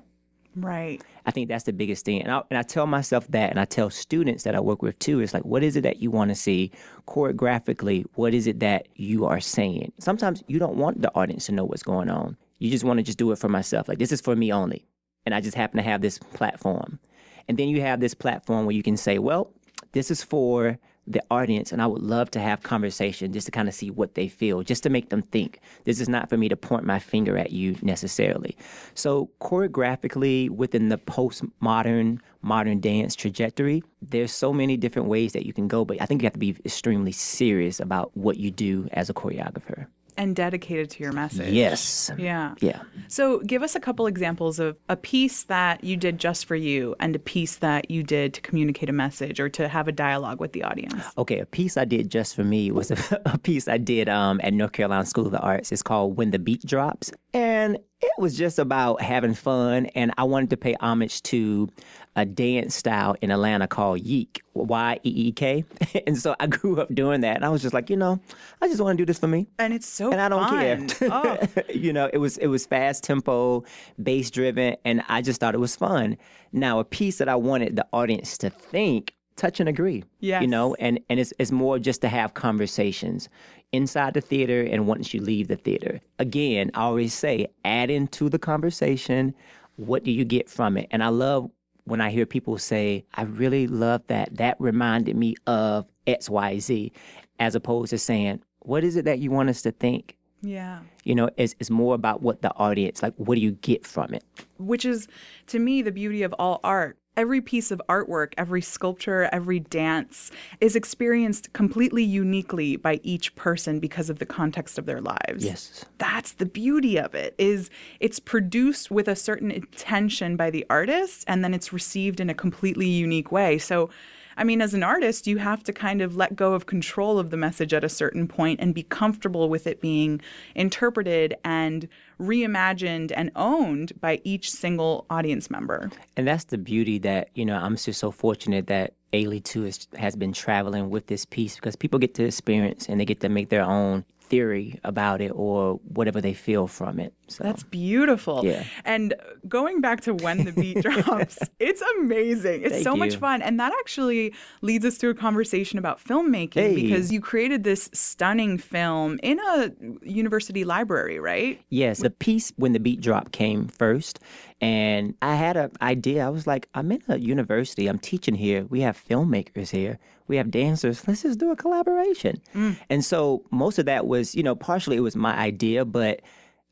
Right. 0.56 1.02
I 1.26 1.32
think 1.32 1.50
that's 1.50 1.66
the 1.66 1.74
biggest 1.74 2.06
thing. 2.06 2.22
And 2.22 2.32
I, 2.32 2.42
and 2.50 2.58
I 2.58 2.62
tell 2.62 2.88
myself 2.88 3.28
that, 3.30 3.50
and 3.50 3.60
I 3.60 3.66
tell 3.66 3.90
students 3.90 4.44
that 4.44 4.56
I 4.56 4.60
work 4.62 4.82
with 4.82 4.98
too. 5.00 5.20
It's 5.20 5.34
like, 5.34 5.44
what 5.44 5.64
is 5.64 5.76
it 5.76 5.82
that 5.82 5.98
you 5.98 6.12
want 6.12 6.30
to 6.30 6.36
see 6.36 6.72
choreographically? 7.08 8.06
What 8.16 8.34
is 8.34 8.48
it 8.48 8.62
that 8.62 8.88
you 8.96 9.26
are 9.26 9.42
saying? 9.42 9.92
Sometimes 10.00 10.44
you 10.48 10.58
don't 10.60 10.78
want 10.78 11.02
the 11.02 11.14
audience 11.14 11.48
to 11.48 11.52
know 11.52 11.66
what's 11.66 11.84
going 11.84 12.10
on. 12.10 12.38
You 12.60 12.72
just 12.72 12.86
want 12.86 13.00
to 13.00 13.04
just 13.04 13.18
do 13.18 13.32
it 13.32 13.38
for 13.38 13.50
myself. 13.50 13.90
Like, 13.90 14.00
this 14.00 14.14
is 14.14 14.22
for 14.22 14.36
me 14.36 14.54
only. 14.54 14.86
And 15.26 15.36
I 15.36 15.42
just 15.42 15.58
happen 15.58 15.78
to 15.78 15.84
have 15.84 16.02
this 16.02 16.20
platform. 16.20 17.00
And 17.48 17.58
then 17.58 17.68
you 17.68 17.82
have 17.82 18.00
this 18.00 18.14
platform 18.14 18.66
where 18.66 18.76
you 18.76 18.84
can 18.84 18.96
say, 18.96 19.20
well, 19.20 19.52
this 19.92 20.10
is 20.10 20.24
for 20.24 20.78
the 21.08 21.24
audience 21.30 21.72
and 21.72 21.82
I 21.82 21.88
would 21.88 22.02
love 22.02 22.32
to 22.32 22.40
have 22.40 22.64
conversation 22.64 23.32
just 23.32 23.46
to 23.46 23.52
kind 23.52 23.68
of 23.68 23.74
see 23.74 23.92
what 23.92 24.16
they 24.16 24.28
feel, 24.28 24.64
just 24.64 24.84
to 24.84 24.90
make 24.90 25.10
them 25.10 25.22
think. 25.22 25.60
This 25.84 26.00
is 26.00 26.10
not 26.10 26.30
for 26.30 26.38
me 26.38 26.50
to 26.50 26.56
point 26.56 26.86
my 26.86 27.00
finger 27.00 27.38
at 27.38 27.52
you 27.52 27.76
necessarily. 27.82 28.58
So 28.94 29.30
choreographically 29.42 30.50
within 30.50 30.90
the 30.90 30.98
postmodern 30.98 32.20
modern 32.42 32.80
dance 32.80 33.16
trajectory, 33.16 33.84
there's 34.02 34.32
so 34.32 34.54
many 34.54 34.78
different 34.78 35.08
ways 35.08 35.34
that 35.34 35.46
you 35.46 35.54
can 35.54 35.68
go, 35.68 35.86
but 35.86 36.02
I 36.02 36.06
think 36.06 36.22
you 36.22 36.26
have 36.26 36.34
to 36.34 36.40
be 36.40 36.56
extremely 36.66 37.12
serious 37.12 37.80
about 37.80 38.16
what 38.16 38.38
you 38.38 38.52
do 38.52 38.88
as 38.92 39.10
a 39.10 39.14
choreographer 39.14 39.88
and 40.18 40.36
dedicated 40.36 40.90
to 40.92 41.04
your 41.04 41.12
message. 41.12 41.54
Yes. 41.54 42.12
Yeah. 42.18 42.56
Yeah. 42.62 42.82
So, 43.08 43.40
give 43.40 43.64
us 43.64 43.76
a 43.76 43.80
couple 43.80 44.08
examples 44.08 44.60
of 44.60 44.78
a 44.90 44.96
piece 44.96 45.44
that 45.44 45.84
you 45.84 45.98
did 45.98 46.20
just 46.20 46.46
for 46.46 46.56
you 46.56 46.96
and 47.00 47.16
a 47.16 47.20
piece 47.20 47.58
that 47.58 47.92
you 47.92 48.04
did 48.04 48.34
to 48.36 48.42
communicate 48.42 48.90
a 48.90 48.94
message 48.94 49.40
or 49.40 49.50
to 49.50 49.68
have 49.68 49.88
a 49.88 49.92
dialogue 49.92 50.40
with 50.40 50.54
the 50.54 50.64
audience. 50.64 51.04
Okay, 51.18 51.40
a 51.40 51.46
piece 51.46 51.78
I 51.78 51.86
did 51.86 52.10
just 52.10 52.36
for 52.36 52.44
me 52.44 52.72
was 52.72 52.92
a, 52.92 53.22
a 53.26 53.38
piece 53.38 53.68
I 53.68 53.78
did 53.78 54.10
um, 54.10 54.40
at 54.44 54.54
North 54.54 54.72
Carolina 54.72 55.06
School 55.06 55.26
of 55.26 55.32
the 55.32 55.40
Arts. 55.40 55.72
It's 55.72 55.84
called 55.84 56.18
When 56.18 56.32
the 56.32 56.40
Beat 56.40 56.66
Drops. 56.66 57.12
And 57.34 57.78
it 58.06 58.22
was 58.22 58.38
just 58.38 58.60
about 58.60 59.02
having 59.02 59.34
fun. 59.34 59.88
And 59.88 60.14
I 60.18 60.24
wanted 60.24 60.50
to 60.52 60.58
pay 60.58 60.76
homage 60.80 61.22
to 61.24 61.70
a 62.16 62.24
dance 62.26 62.76
style 62.76 63.16
in 63.22 63.30
Atlanta 63.32 63.68
called 63.68 64.00
Yeek, 64.00 64.42
Y 64.54 65.00
E 65.04 65.10
E 65.28 65.32
K. 65.34 65.66
And 66.08 66.18
so 66.18 66.36
I 66.40 66.48
grew 66.48 66.80
up 66.80 66.94
doing 66.94 67.22
that. 67.22 67.36
And 67.36 67.44
I 67.46 67.50
was 67.50 67.62
just 67.62 67.74
like, 67.74 67.90
you 67.90 67.98
know, 67.98 68.20
I 68.62 68.68
just 68.68 68.80
want 68.82 68.98
to 68.98 69.02
do 69.02 69.06
this 69.06 69.20
for 69.20 69.28
me. 69.28 69.48
And 69.60 69.74
it's 69.74 69.88
so 69.88 70.12
And 70.12 70.22
I 70.22 70.30
don't 70.30 70.48
fun. 70.48 70.88
care. 70.88 71.10
Oh. 71.12 71.38
you 71.74 71.92
know, 71.92 72.10
it 72.14 72.18
was 72.20 72.38
it 72.38 72.48
was 72.48 72.66
fast 72.66 73.04
tempo, 73.04 73.64
bass 74.02 74.30
driven, 74.32 74.76
and 74.86 75.04
I 75.10 75.22
just 75.22 75.40
thought 75.40 75.56
it 75.56 75.60
was 75.60 75.76
fun. 75.76 76.18
Now, 76.54 76.80
a 76.80 76.84
piece 76.86 77.18
that 77.18 77.28
I 77.28 77.36
wanted 77.36 77.76
the 77.76 77.86
audience 77.92 78.38
to 78.40 78.50
think 78.50 79.14
touch 79.36 79.60
and 79.60 79.68
agree. 79.68 80.02
Yeah. 80.22 80.40
You 80.40 80.48
know, 80.48 80.76
and, 80.76 80.98
and 81.10 81.20
it's, 81.20 81.34
it's 81.38 81.52
more 81.52 81.78
just 81.78 82.00
to 82.02 82.08
have 82.08 82.34
conversations 82.36 83.28
inside 83.76 84.14
the 84.14 84.22
theater 84.22 84.62
and 84.62 84.88
once 84.88 85.14
you 85.14 85.22
leave 85.22 85.48
the 85.48 85.56
theater. 85.56 86.00
Again, 86.20 86.72
I 86.74 86.82
always 86.82 87.14
say, 87.14 87.48
add 87.64 87.90
into 87.90 88.30
the 88.30 88.40
conversation. 88.40 89.36
What 89.76 90.04
do 90.04 90.12
you 90.12 90.26
get 90.26 90.50
from 90.50 90.78
it? 90.78 90.88
And 90.92 91.04
I 91.04 91.10
love 91.10 91.52
when 91.84 92.02
I 92.02 92.10
hear 92.10 92.26
people 92.26 92.58
say, 92.58 93.06
I 93.14 93.24
really 93.24 93.68
love 93.68 94.02
that. 94.08 94.36
That 94.38 94.56
reminded 94.60 95.16
me 95.16 95.36
of 95.46 95.86
XYZ, 96.08 96.92
as 97.40 97.56
opposed 97.56 97.92
to 97.92 97.98
saying, 97.98 98.42
what 98.60 98.84
is 98.84 98.96
it 98.96 99.06
that 99.06 99.20
you 99.20 99.30
want 99.30 99.50
us 99.50 99.62
to 99.64 99.72
think? 99.72 100.18
Yeah. 100.42 100.80
You 101.04 101.16
know, 101.16 101.30
it's, 101.38 101.56
it's 101.60 101.70
more 101.70 101.96
about 101.96 102.22
what 102.22 102.42
the 102.42 102.54
audience, 102.56 103.04
like, 103.04 103.14
what 103.18 103.36
do 103.36 103.42
you 103.42 103.52
get 103.52 103.86
from 103.86 104.14
it? 104.14 104.24
Which 104.58 104.86
is, 104.86 105.08
to 105.48 105.60
me, 105.60 105.82
the 105.82 105.92
beauty 105.92 106.24
of 106.24 106.34
all 106.34 106.60
art. 106.64 106.98
Every 107.18 107.42
piece 107.42 107.72
of 107.72 107.82
artwork, 107.88 108.34
every 108.38 108.62
sculpture, 108.62 109.30
every 109.32 109.60
dance 109.60 110.32
is 110.60 110.76
experienced 110.76 111.54
completely 111.54 112.04
uniquely 112.04 112.76
by 112.76 113.00
each 113.04 113.36
person 113.36 113.80
because 113.80 114.10
of 114.10 114.20
the 114.20 114.26
context 114.26 114.78
of 114.78 114.86
their 114.86 115.02
lives. 115.02 115.44
Yes. 115.44 115.86
That's 115.98 116.34
the 116.34 116.46
beauty 116.46 116.98
of 116.98 117.16
it 117.16 117.36
is 117.38 117.70
it's 118.00 118.20
produced 118.20 118.92
with 118.92 119.08
a 119.08 119.16
certain 119.16 119.52
intention 119.52 120.36
by 120.36 120.50
the 120.50 120.66
artist 120.70 121.24
and 121.28 121.44
then 121.44 121.54
it's 121.54 121.72
received 121.72 122.20
in 122.20 122.30
a 122.30 122.34
completely 122.34 122.88
unique 122.88 123.32
way. 123.32 123.58
So 123.58 123.90
I 124.38 124.44
mean, 124.44 124.62
as 124.62 124.74
an 124.74 124.84
artist, 124.84 125.28
you 125.28 125.38
have 125.38 125.64
to 125.64 125.74
kind 125.74 126.02
of 126.02 126.16
let 126.16 126.36
go 126.36 126.54
of 126.54 126.66
control 126.66 127.20
of 127.20 127.30
the 127.30 127.38
message 127.38 127.74
at 127.74 127.84
a 127.84 127.90
certain 127.90 128.28
point 128.28 128.60
and 128.60 128.74
be 128.74 128.84
comfortable 128.84 129.50
with 129.50 129.66
it 129.66 129.80
being 129.80 130.22
interpreted 130.56 131.36
and 131.46 131.88
reimagined 132.20 133.12
and 133.16 133.32
owned 133.36 134.00
by 134.00 134.22
each 134.24 134.52
single 134.52 135.06
audience 135.10 135.50
member. 135.50 135.92
And 136.16 136.28
that's 136.28 136.46
the 136.46 136.58
beauty 136.58 136.98
that, 137.00 137.30
you 137.36 137.46
know, 137.46 137.58
I'm 137.58 137.76
just 137.76 138.00
so 138.00 138.12
fortunate 138.12 138.68
that 138.68 138.94
Ailey 139.14 139.44
2 139.44 139.98
has 139.98 140.16
been 140.16 140.34
traveling 140.34 140.90
with 140.90 141.08
this 141.08 141.26
piece 141.26 141.56
because 141.56 141.76
people 141.76 142.00
get 142.00 142.14
to 142.16 142.26
experience 142.26 142.90
and 142.90 143.00
they 143.00 143.06
get 143.06 143.22
to 143.22 143.30
make 143.30 143.50
their 143.50 143.64
own 143.64 144.04
theory 144.30 144.80
about 144.84 145.22
it 145.22 145.32
or 145.36 145.76
whatever 145.88 146.20
they 146.22 146.34
feel 146.34 146.68
from 146.68 147.00
it. 147.00 147.14
So 147.28 147.44
That's 147.44 147.64
beautiful. 147.64 148.42
Yeah. 148.44 148.64
And 148.84 149.14
going 149.48 149.82
back 149.82 150.02
to 150.02 150.14
when 150.14 150.46
the 150.46 150.52
beat 150.52 150.82
drops, 150.82 151.40
it's 151.60 151.82
amazing. 152.00 152.62
It's 152.64 152.74
Thank 152.76 152.84
so 152.84 152.96
much 152.96 153.16
fun. 153.16 153.42
And 153.42 153.60
that 153.60 153.72
actually 153.80 154.34
leads 154.62 154.86
us 154.86 154.98
to 155.00 155.10
a 155.10 155.14
conversation 155.14 155.80
about 155.80 156.04
filmmaking 156.04 156.54
Hey. 156.54 156.76
because 156.76 157.12
you 157.12 157.22
created 157.22 157.64
this 157.64 157.90
stunning 157.94 158.58
film 158.58 159.20
in 159.24 159.40
a 159.40 159.72
university 160.04 160.64
library, 160.64 161.20
right? 161.20 161.62
Yes, 161.70 162.00
the 162.00 162.10
piece 162.10 162.52
when 162.58 162.74
the 162.74 162.80
beat 162.80 163.02
drop 163.02 163.32
came 163.32 163.68
first, 163.68 164.20
and 164.62 165.16
I 165.22 165.36
had 165.36 165.58
an 165.58 165.72
idea. 165.82 166.26
I 166.26 166.30
was 166.30 166.48
like, 166.48 166.70
I'm 166.74 166.92
in 166.92 167.02
a 167.08 167.18
university. 167.18 167.88
I'm 167.88 168.00
teaching 168.00 168.36
here. 168.36 168.66
We 168.70 168.82
have 168.82 168.98
filmmakers 168.98 169.70
here. 169.70 170.00
We 170.28 170.38
have 170.38 170.50
dancers. 170.50 171.06
Let's 171.08 171.24
just 171.24 171.40
do 171.40 171.52
a 171.52 171.56
collaboration. 171.56 172.42
And 172.90 173.04
so 173.04 173.44
most 173.52 173.80
of 173.80 173.86
that 173.86 174.08
was, 174.08 174.34
you 174.34 174.44
know, 174.44 174.56
partially 174.56 174.96
it 174.98 175.02
was 175.02 175.16
my 175.16 175.36
idea, 175.38 175.84
but 175.86 176.22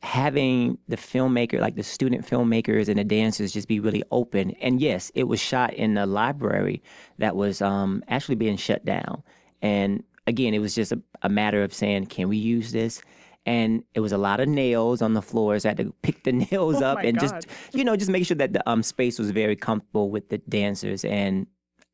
having 0.01 0.77
the 0.87 0.97
filmmaker, 0.97 1.59
like 1.59 1.75
the 1.75 1.83
student 1.83 2.25
filmmakers 2.25 2.87
and 2.87 2.97
the 2.97 3.03
dancers, 3.03 3.53
just 3.53 3.67
be 3.67 3.79
really 3.79 4.03
open. 4.11 4.51
And 4.61 4.81
yes, 4.81 5.11
it 5.13 5.25
was 5.25 5.39
shot 5.39 5.73
in 5.73 5.97
a 5.97 6.05
library 6.05 6.81
that 7.19 7.35
was 7.35 7.61
um, 7.61 8.03
actually 8.07 8.35
being 8.35 8.57
shut 8.57 8.83
down. 8.85 9.23
And 9.61 10.03
again, 10.25 10.53
it 10.53 10.59
was 10.59 10.73
just 10.73 10.91
a, 10.91 11.01
a 11.21 11.29
matter 11.29 11.63
of 11.63 11.73
saying, 11.73 12.07
can 12.07 12.27
we 12.29 12.37
use 12.37 12.71
this? 12.71 13.01
And 13.45 13.83
it 13.93 13.99
was 13.99 14.11
a 14.11 14.17
lot 14.17 14.39
of 14.39 14.47
nails 14.47 15.01
on 15.01 15.13
the 15.13 15.21
floors. 15.21 15.65
I 15.65 15.69
had 15.69 15.77
to 15.77 15.93
pick 16.01 16.23
the 16.23 16.31
nails 16.51 16.81
Oh 16.81 16.85
up 16.85 16.99
and 16.99 17.17
God. 17.17 17.29
just, 17.29 17.47
you 17.73 17.83
know, 17.83 17.95
just 17.95 18.09
make 18.11 18.25
sure 18.25 18.35
that 18.37 18.53
the 18.53 18.67
um, 18.69 18.83
space 18.83 19.19
was 19.19 19.31
very 19.31 19.55
comfortable 19.55 20.09
with 20.09 20.29
the 20.29 20.37
dancers. 20.37 21.03
And 21.03 21.47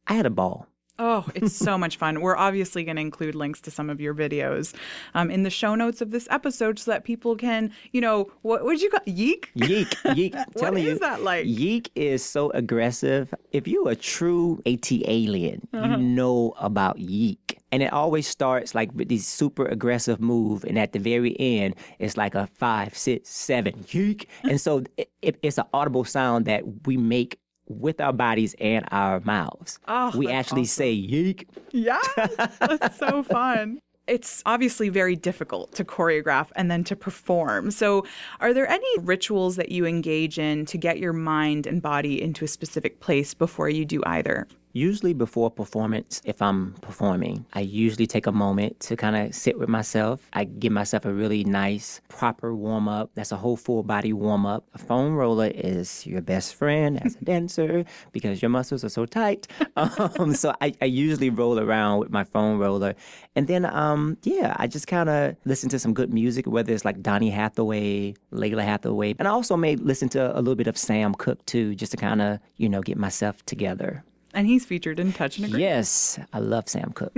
I 0.08 0.14
had 0.14 0.26
a 0.26 0.30
ball. 0.30 0.68
Oh, 1.02 1.26
it's 1.36 1.56
so 1.56 1.78
much 1.78 1.96
fun. 1.96 2.20
We're 2.20 2.36
obviously 2.36 2.84
going 2.84 2.98
to 2.98 3.02
include 3.02 3.34
links 3.34 3.62
to 3.62 3.72
some 3.72 3.90
of 3.90 4.02
your 4.02 4.14
videos 4.14 4.76
um, 5.14 5.32
in 5.32 5.44
the 5.44 5.50
show 5.50 5.74
notes 5.74 6.02
of 6.02 6.12
this 6.12 6.28
episode 6.30 6.78
so 6.78 6.92
that 6.92 7.06
people 7.06 7.38
can, 7.38 7.72
you 7.94 8.02
know, 8.02 8.30
what 8.42 8.66
would 8.66 8.82
you 8.82 8.90
call 8.90 9.00
Yeek? 9.06 9.50
Yeek, 9.56 9.88
yeek. 10.16 10.36
What 10.36 10.56
telling 10.58 10.84
you, 10.84 11.00
that 11.00 11.24
like? 11.24 11.46
Yeek 11.48 11.90
is 11.96 12.22
so 12.24 12.50
aggressive. 12.52 13.34
If 13.54 13.66
you're 13.66 13.90
a 13.90 13.96
true 13.96 14.62
ATLien, 14.66 15.62
Uh-huh. 15.74 15.86
you 15.88 15.98
know 15.98 16.54
about 16.60 17.00
yeek. 17.00 17.59
And 17.72 17.84
it 17.84 17.94
always 17.94 18.28
starts 18.28 18.74
like 18.74 18.90
with 18.94 19.10
these 19.10 19.28
super 19.28 19.66
aggressive 19.66 20.20
move, 20.20 20.64
and 20.64 20.78
at 20.80 20.94
the 20.94 21.00
very 21.00 21.40
end, 21.40 21.76
it's 22.00 22.18
like 22.18 22.36
a 22.36 22.48
five, 22.48 22.98
six, 22.98 23.30
seven 23.30 23.86
yeek. 23.90 24.28
And 24.44 24.60
so 24.60 24.84
it, 24.98 25.12
it, 25.22 25.40
it's 25.44 25.58
an 25.58 25.66
audible 25.74 26.04
sound 26.04 26.46
that 26.46 26.64
we 26.86 26.98
make 26.98 27.40
with 27.70 28.02
our 28.02 28.12
bodies 28.12 28.56
and 28.60 28.86
our 28.92 29.22
mouths. 29.22 29.80
Oh, 29.88 30.12
we 30.16 30.30
actually 30.30 30.62
awesome. 30.62 30.66
say 30.66 30.92
yeek. 30.92 31.48
Yeah, 31.72 32.02
that's 32.60 32.98
so 32.98 33.24
fun. 33.24 33.80
It's 34.08 34.42
obviously 34.48 34.90
very 34.90 35.16
difficult 35.16 35.72
to 35.74 35.86
choreograph 35.86 36.48
and 36.56 36.72
then 36.72 36.84
to 36.86 36.96
perform. 36.96 37.70
So, 37.70 38.06
are 38.40 38.56
there 38.56 38.68
any 38.68 39.00
rituals 39.00 39.56
that 39.58 39.72
you 39.72 39.86
engage 39.86 40.40
in 40.40 40.66
to 40.66 40.80
get 40.80 40.98
your 40.98 41.14
mind 41.14 41.68
and 41.68 41.80
body 41.80 42.20
into 42.20 42.44
a 42.44 42.48
specific 42.48 43.02
place 43.02 43.36
before 43.36 43.70
you 43.70 43.86
do 43.86 44.02
either? 44.08 44.48
Usually 44.74 45.14
before 45.14 45.50
performance, 45.50 46.22
if 46.26 46.44
I'm 46.44 46.74
performing, 46.82 47.44
I 47.54 47.62
usually 47.62 48.06
take 48.06 48.28
a 48.28 48.32
moment 48.32 48.80
to 48.82 48.96
kind 48.96 49.16
of 49.16 49.34
sit 49.34 49.58
with 49.58 49.68
myself. 49.68 50.30
I 50.34 50.44
give 50.44 50.72
myself 50.72 51.06
a 51.06 51.14
really 51.14 51.44
nice, 51.44 52.02
proper 52.08 52.54
warm 52.54 52.88
up. 52.88 53.10
That's 53.16 53.32
a 53.32 53.36
whole 53.36 53.58
full 53.58 53.82
body 53.82 54.14
warm 54.14 54.46
up. 54.46 54.66
A 54.76 54.78
foam 54.78 55.16
roller 55.16 55.52
is 55.56 56.06
your 56.06 56.22
best 56.22 56.54
friend 56.54 57.04
as 57.04 57.16
a 57.16 57.26
dancer 57.26 57.84
because 58.12 58.44
your 58.44 58.50
muscles 58.50 58.84
are 58.84 58.90
so 58.90 59.06
tight. 59.06 59.48
Um, 59.76 60.34
so 60.34 60.54
I, 60.62 60.74
I, 60.82 60.86
usually 60.86 61.30
roll 61.30 61.58
around 61.58 62.00
with 62.00 62.10
my 62.10 62.26
foam 62.26 62.60
roller. 62.60 62.96
And 63.36 63.48
then, 63.48 63.66
um, 63.66 64.18
yeah, 64.24 64.56
I 64.58 64.68
just 64.68 64.88
kind 64.88 65.08
of 65.08 65.38
listen 65.46 65.70
to 65.70 65.80
some 65.80 65.94
good 65.94 66.14
music, 66.14 66.46
whether 66.48 66.74
it's 66.74 66.84
like 66.84 67.02
Donny 67.02 67.30
Hathaway, 67.30 68.16
Lalah 68.34 68.64
Hathaway. 68.64 69.16
And 69.18 69.28
I 69.28 69.32
also 69.32 69.56
may 69.56 69.78
listen 69.78 70.10
to 70.10 70.36
a 70.36 70.40
little 70.40 70.56
bit 70.56 70.68
of 70.68 70.78
Sam 70.78 71.14
Cooke 71.14 71.46
too, 71.46 71.76
just 71.76 71.92
to 71.94 71.98
kind 71.98 72.22
of, 72.22 72.40
you 72.58 72.68
know, 72.68 72.82
get 72.82 72.98
myself 72.98 73.46
together. 73.46 74.04
And 74.34 74.46
he's 74.46 74.66
featured 74.66 75.00
in 75.00 75.12
Touch 75.12 75.38
and 75.38 75.48
Agree. 75.48 75.62
Yes, 75.62 76.20
I 76.34 76.40
love 76.40 76.70
Sam 76.70 76.92
Cooke. 76.94 77.18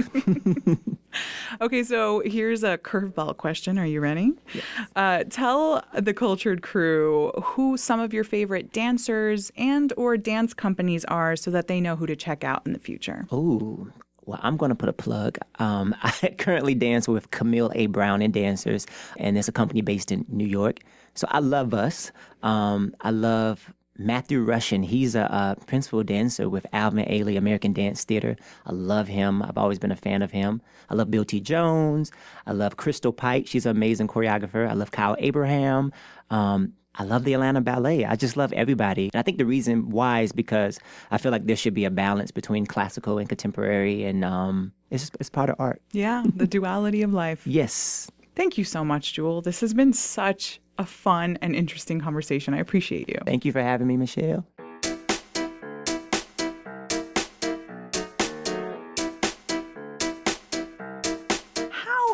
okay, 1.62 1.84
so 1.84 2.22
here's 2.26 2.64
a 2.64 2.78
curveball 2.78 3.36
question. 3.36 3.78
Are 3.78 3.86
you 3.86 4.00
ready? 4.00 4.34
Yes. 4.54 4.64
Uh, 4.96 5.24
tell 5.30 5.84
the 5.94 6.14
cultured 6.14 6.62
crew 6.62 7.32
who 7.44 7.76
some 7.76 8.00
of 8.00 8.14
your 8.14 8.24
favorite 8.24 8.72
dancers 8.72 9.52
and 9.58 9.92
or 9.98 10.16
dance 10.16 10.54
companies 10.54 11.04
are 11.06 11.36
so 11.36 11.52
that 11.52 11.68
they 11.68 11.82
know 11.82 11.98
who 11.98 12.06
to 12.06 12.16
check 12.16 12.44
out 12.44 12.62
in 12.66 12.72
the 12.72 12.80
future. 12.80 13.28
Ooh, 13.34 13.92
well, 14.26 14.40
I'm 14.42 14.56
going 14.56 14.70
to 14.70 14.76
put 14.76 14.88
a 14.88 14.94
plug. 14.94 15.38
Um, 15.60 15.96
I 16.04 16.34
currently 16.38 16.76
dance 16.76 17.08
with 17.08 17.32
Camille 17.32 17.72
A. 17.76 17.88
Brown 17.88 18.22
and 18.22 18.34
Dancers, 18.34 18.88
and 19.18 19.38
it's 19.38 19.48
a 19.48 19.52
company 19.52 19.82
based 19.82 20.12
in 20.12 20.26
New 20.30 20.48
York. 20.48 20.80
So 21.14 21.28
I 21.30 21.40
love 21.40 21.74
us. 21.74 22.12
Um, 22.42 22.96
I 23.02 23.12
love 23.12 23.74
Matthew 23.98 24.42
Rushing, 24.42 24.84
he's 24.84 25.16
a, 25.16 25.56
a, 25.60 25.66
principal 25.66 26.04
dancer 26.04 26.50
with 26.50 26.66
Alvin 26.74 27.06
Ailey 27.06 27.38
American 27.38 27.74
Dance 27.74 28.04
Theater. 28.04 28.36
I 28.66 28.72
love 28.72 29.08
him. 29.08 29.44
I've 29.44 29.58
always 29.58 29.80
been 29.80 29.92
a 29.92 29.96
fan 29.96 30.22
of 30.22 30.32
him. 30.32 30.62
I 30.90 30.96
love 30.96 31.12
Bill 31.12 31.26
T. 31.26 31.40
Jones. 31.40 32.12
I 32.48 32.54
love 32.54 32.78
Crystal 32.78 33.14
Pite. 33.14 33.48
She's 33.48 33.66
an 33.66 33.76
amazing 33.76 34.08
choreographer. 34.08 34.68
I 34.68 34.74
love 34.74 34.92
Kyle 34.92 35.16
Abraham. 35.20 35.92
Um, 36.30 36.74
I 36.96 37.04
love 37.04 37.24
the 37.24 37.34
Atlanta 37.34 37.62
Ballet. 37.62 38.06
I 38.06 38.16
just 38.16 38.36
love 38.36 38.52
everybody. 38.54 39.10
And 39.14 39.20
I 39.20 39.22
think 39.22 39.38
the 39.38 39.46
reason 39.46 39.90
why 39.90 40.22
is 40.22 40.32
because 40.32 40.80
I 41.10 41.18
feel 41.18 41.32
like 41.32 41.46
there 41.46 41.56
should 41.56 41.74
be 41.74 41.86
a 41.86 41.92
balance 41.92 42.32
between 42.32 42.66
classical 42.66 43.18
and 43.18 43.30
contemporary, 43.30 44.04
and 44.04 44.26
um, 44.26 44.74
it's 44.90 45.04
just, 45.04 45.18
it's 45.20 45.30
part 45.30 45.50
of 45.50 45.56
art. 45.58 45.82
Yeah, 45.92 46.24
the 46.36 46.48
duality 46.48 47.02
of 47.02 47.14
life. 47.14 47.46
Yes. 47.48 48.12
Thank 48.36 48.58
you 48.58 48.64
so 48.64 48.84
much, 48.84 49.14
Juel. 49.14 49.44
This 49.44 49.62
has 49.62 49.74
been 49.74 49.94
such 49.94 50.62
a 50.78 50.86
fun 50.86 51.38
and 51.42 51.56
interesting 51.56 52.00
conversation. 52.00 52.54
I 52.54 52.60
appreciate 52.60 53.10
you. 53.10 53.20
Thank 53.26 53.46
you 53.46 53.52
for 53.52 53.62
having 53.62 53.88
me, 53.88 53.98
Michelle. 53.98 54.46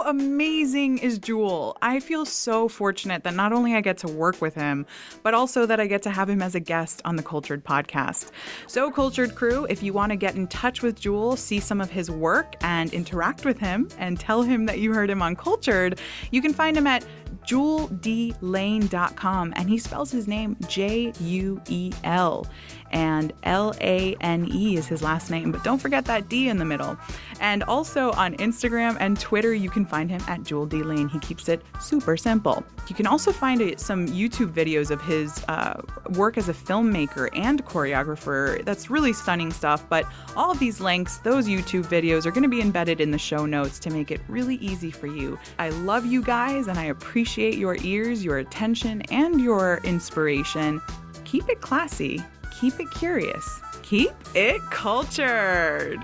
Amazing 0.08 0.98
is 1.00 1.20
Juel? 1.20 1.76
I 1.82 2.00
feel 2.00 2.26
so 2.26 2.70
fortunate 2.70 3.26
that 3.26 3.34
not 3.34 3.52
only 3.52 3.76
I 3.76 3.82
get 3.82 3.98
to 3.98 4.08
work 4.08 4.42
with 4.42 4.56
him, 4.56 4.86
but 5.22 5.34
also 5.34 5.66
that 5.66 5.82
I 5.82 5.88
get 5.88 6.02
to 6.04 6.10
have 6.10 6.30
him 6.30 6.42
as 6.42 6.56
a 6.56 6.62
guest 6.62 7.02
on 7.04 7.18
the 7.18 7.24
Cultured 7.24 7.66
podcast. 7.66 8.32
So, 8.68 8.90
Cultured 8.90 9.36
crew, 9.36 9.68
if 9.70 9.84
you 9.84 9.92
want 9.92 10.12
to 10.12 10.16
get 10.16 10.36
in 10.36 10.48
touch 10.48 10.82
with 10.82 11.02
Juel, 11.02 11.38
see 11.38 11.60
some 11.60 11.82
of 11.82 11.92
his 11.92 12.10
work, 12.10 12.56
and 12.62 12.94
interact 12.94 13.44
with 13.44 13.60
him, 13.60 13.90
and 13.98 14.18
tell 14.18 14.44
him 14.44 14.66
that 14.68 14.80
you 14.80 14.94
heard 14.94 15.10
him 15.10 15.22
on 15.22 15.36
Cultured, 15.36 16.00
you 16.32 16.42
can 16.42 16.54
find 16.54 16.78
him 16.78 16.88
at 16.88 17.04
jueldlane.com 17.46 19.54
and 19.56 19.70
he 19.70 19.78
spells 19.78 20.12
his 20.12 20.28
name 20.28 20.58
J 20.68 21.14
U 21.22 21.62
E 21.70 21.94
L 22.04 22.46
and 22.92 23.34
L 23.44 23.74
A 23.82 24.16
N 24.22 24.48
E 24.52 24.78
is 24.78 24.88
his 24.88 25.02
last 25.02 25.30
name, 25.30 25.52
but 25.52 25.64
don't 25.64 25.80
forget 25.80 26.06
that 26.06 26.30
D 26.30 26.50
in 26.50 26.58
the 26.58 26.66
middle. 26.66 26.98
And 27.40 27.64
also 27.64 28.12
on 28.12 28.36
Instagram 28.38 28.98
and 29.00 29.20
Twitter, 29.20 29.54
you 29.54 29.70
can 29.70 29.86
find 29.86 30.10
him 30.10 30.22
at 30.28 30.42
Juel 30.42 30.68
D 30.68 30.84
Lane. 30.84 31.08
He 31.08 31.20
keeps 31.20 31.50
it 31.50 31.62
super 31.80 32.18
simple. 32.18 32.64
You 32.88 32.96
can 32.96 33.08
also 33.08 33.32
find 33.32 33.80
some 33.80 34.08
YouTube 34.08 34.54
videos 34.54 34.92
of 34.92 35.02
his 35.02 35.44
uh, 35.48 35.82
work 36.12 36.38
as 36.38 36.50
a 36.50 36.54
filmmaker 36.54 37.30
and 37.38 37.66
choreographer. 37.66 38.64
That's 38.66 38.90
really 38.90 39.14
stunning 39.14 39.52
stuff. 39.52 39.88
But 39.90 40.06
all 40.36 40.52
of 40.52 40.60
these 40.60 40.80
links, 40.80 41.18
those 41.20 41.48
YouTube 41.48 41.86
videos, 41.86 42.26
are 42.26 42.32
going 42.32 42.44
to 42.44 42.50
be 42.50 42.62
embedded 42.62 43.02
in 43.02 43.12
the 43.12 43.18
show 43.18 43.46
notes 43.46 43.80
to 43.80 43.90
make 43.90 44.12
it 44.12 44.22
really 44.28 44.56
easy 44.56 44.92
for 44.92 45.08
you. 45.08 45.38
I 45.60 45.70
love 45.70 46.06
you 46.06 46.22
guys 46.22 46.68
and 46.68 46.80
I 46.80 46.86
appreciate 46.86 47.58
your 47.58 47.78
ears, 47.82 48.24
your 48.24 48.38
attention, 48.38 49.02
and 49.04 49.42
your 49.42 49.80
inspiration. 49.84 50.82
Keep 51.26 51.50
it 51.50 51.62
classy 51.62 52.24
keep 52.60 52.80
it 52.80 52.90
curious, 52.90 53.62
keep 53.84 54.12
it 54.34 54.60
cultured. 54.72 56.00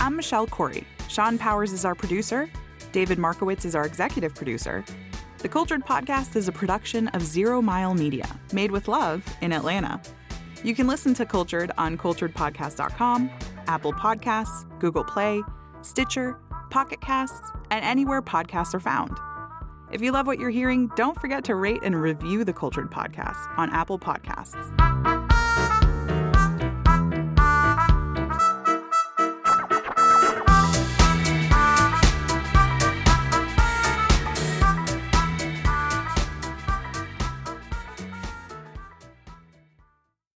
I'm 0.00 0.16
Michelle 0.16 0.46
Corey. 0.46 0.84
Sean 1.08 1.38
Powers 1.38 1.72
is 1.72 1.84
our 1.84 1.94
producer. 1.94 2.50
David 2.92 3.18
Markowitz 3.18 3.64
is 3.64 3.76
our 3.76 3.86
executive 3.86 4.34
producer. 4.34 4.84
The 5.38 5.48
Cultured 5.48 5.86
Podcast 5.86 6.34
is 6.34 6.48
a 6.48 6.52
production 6.52 7.08
of 7.08 7.22
Zero 7.22 7.62
Mile 7.62 7.94
Media, 7.94 8.28
made 8.52 8.72
with 8.72 8.88
love 8.88 9.24
in 9.40 9.52
Atlanta. 9.52 10.00
You 10.64 10.74
can 10.74 10.86
listen 10.86 11.14
to 11.14 11.24
Cultured 11.24 11.70
on 11.78 11.96
culturedpodcast.com, 11.96 13.30
Apple 13.68 13.92
Podcasts, 13.92 14.66
Google 14.80 15.04
Play, 15.04 15.42
Stitcher, 15.82 16.38
Pocket 16.70 17.00
Casts, 17.00 17.50
and 17.70 17.84
anywhere 17.84 18.20
podcasts 18.20 18.74
are 18.74 18.80
found. 18.80 19.16
If 19.92 20.00
you 20.02 20.12
love 20.12 20.26
what 20.26 20.38
you're 20.38 20.50
hearing, 20.50 20.88
don't 20.96 21.20
forget 21.20 21.44
to 21.44 21.56
rate 21.56 21.80
and 21.82 22.00
review 22.00 22.44
the 22.44 22.52
Cultured 22.52 22.90
Podcast 22.90 23.58
on 23.58 23.70
Apple 23.70 23.98
Podcasts. 23.98 25.19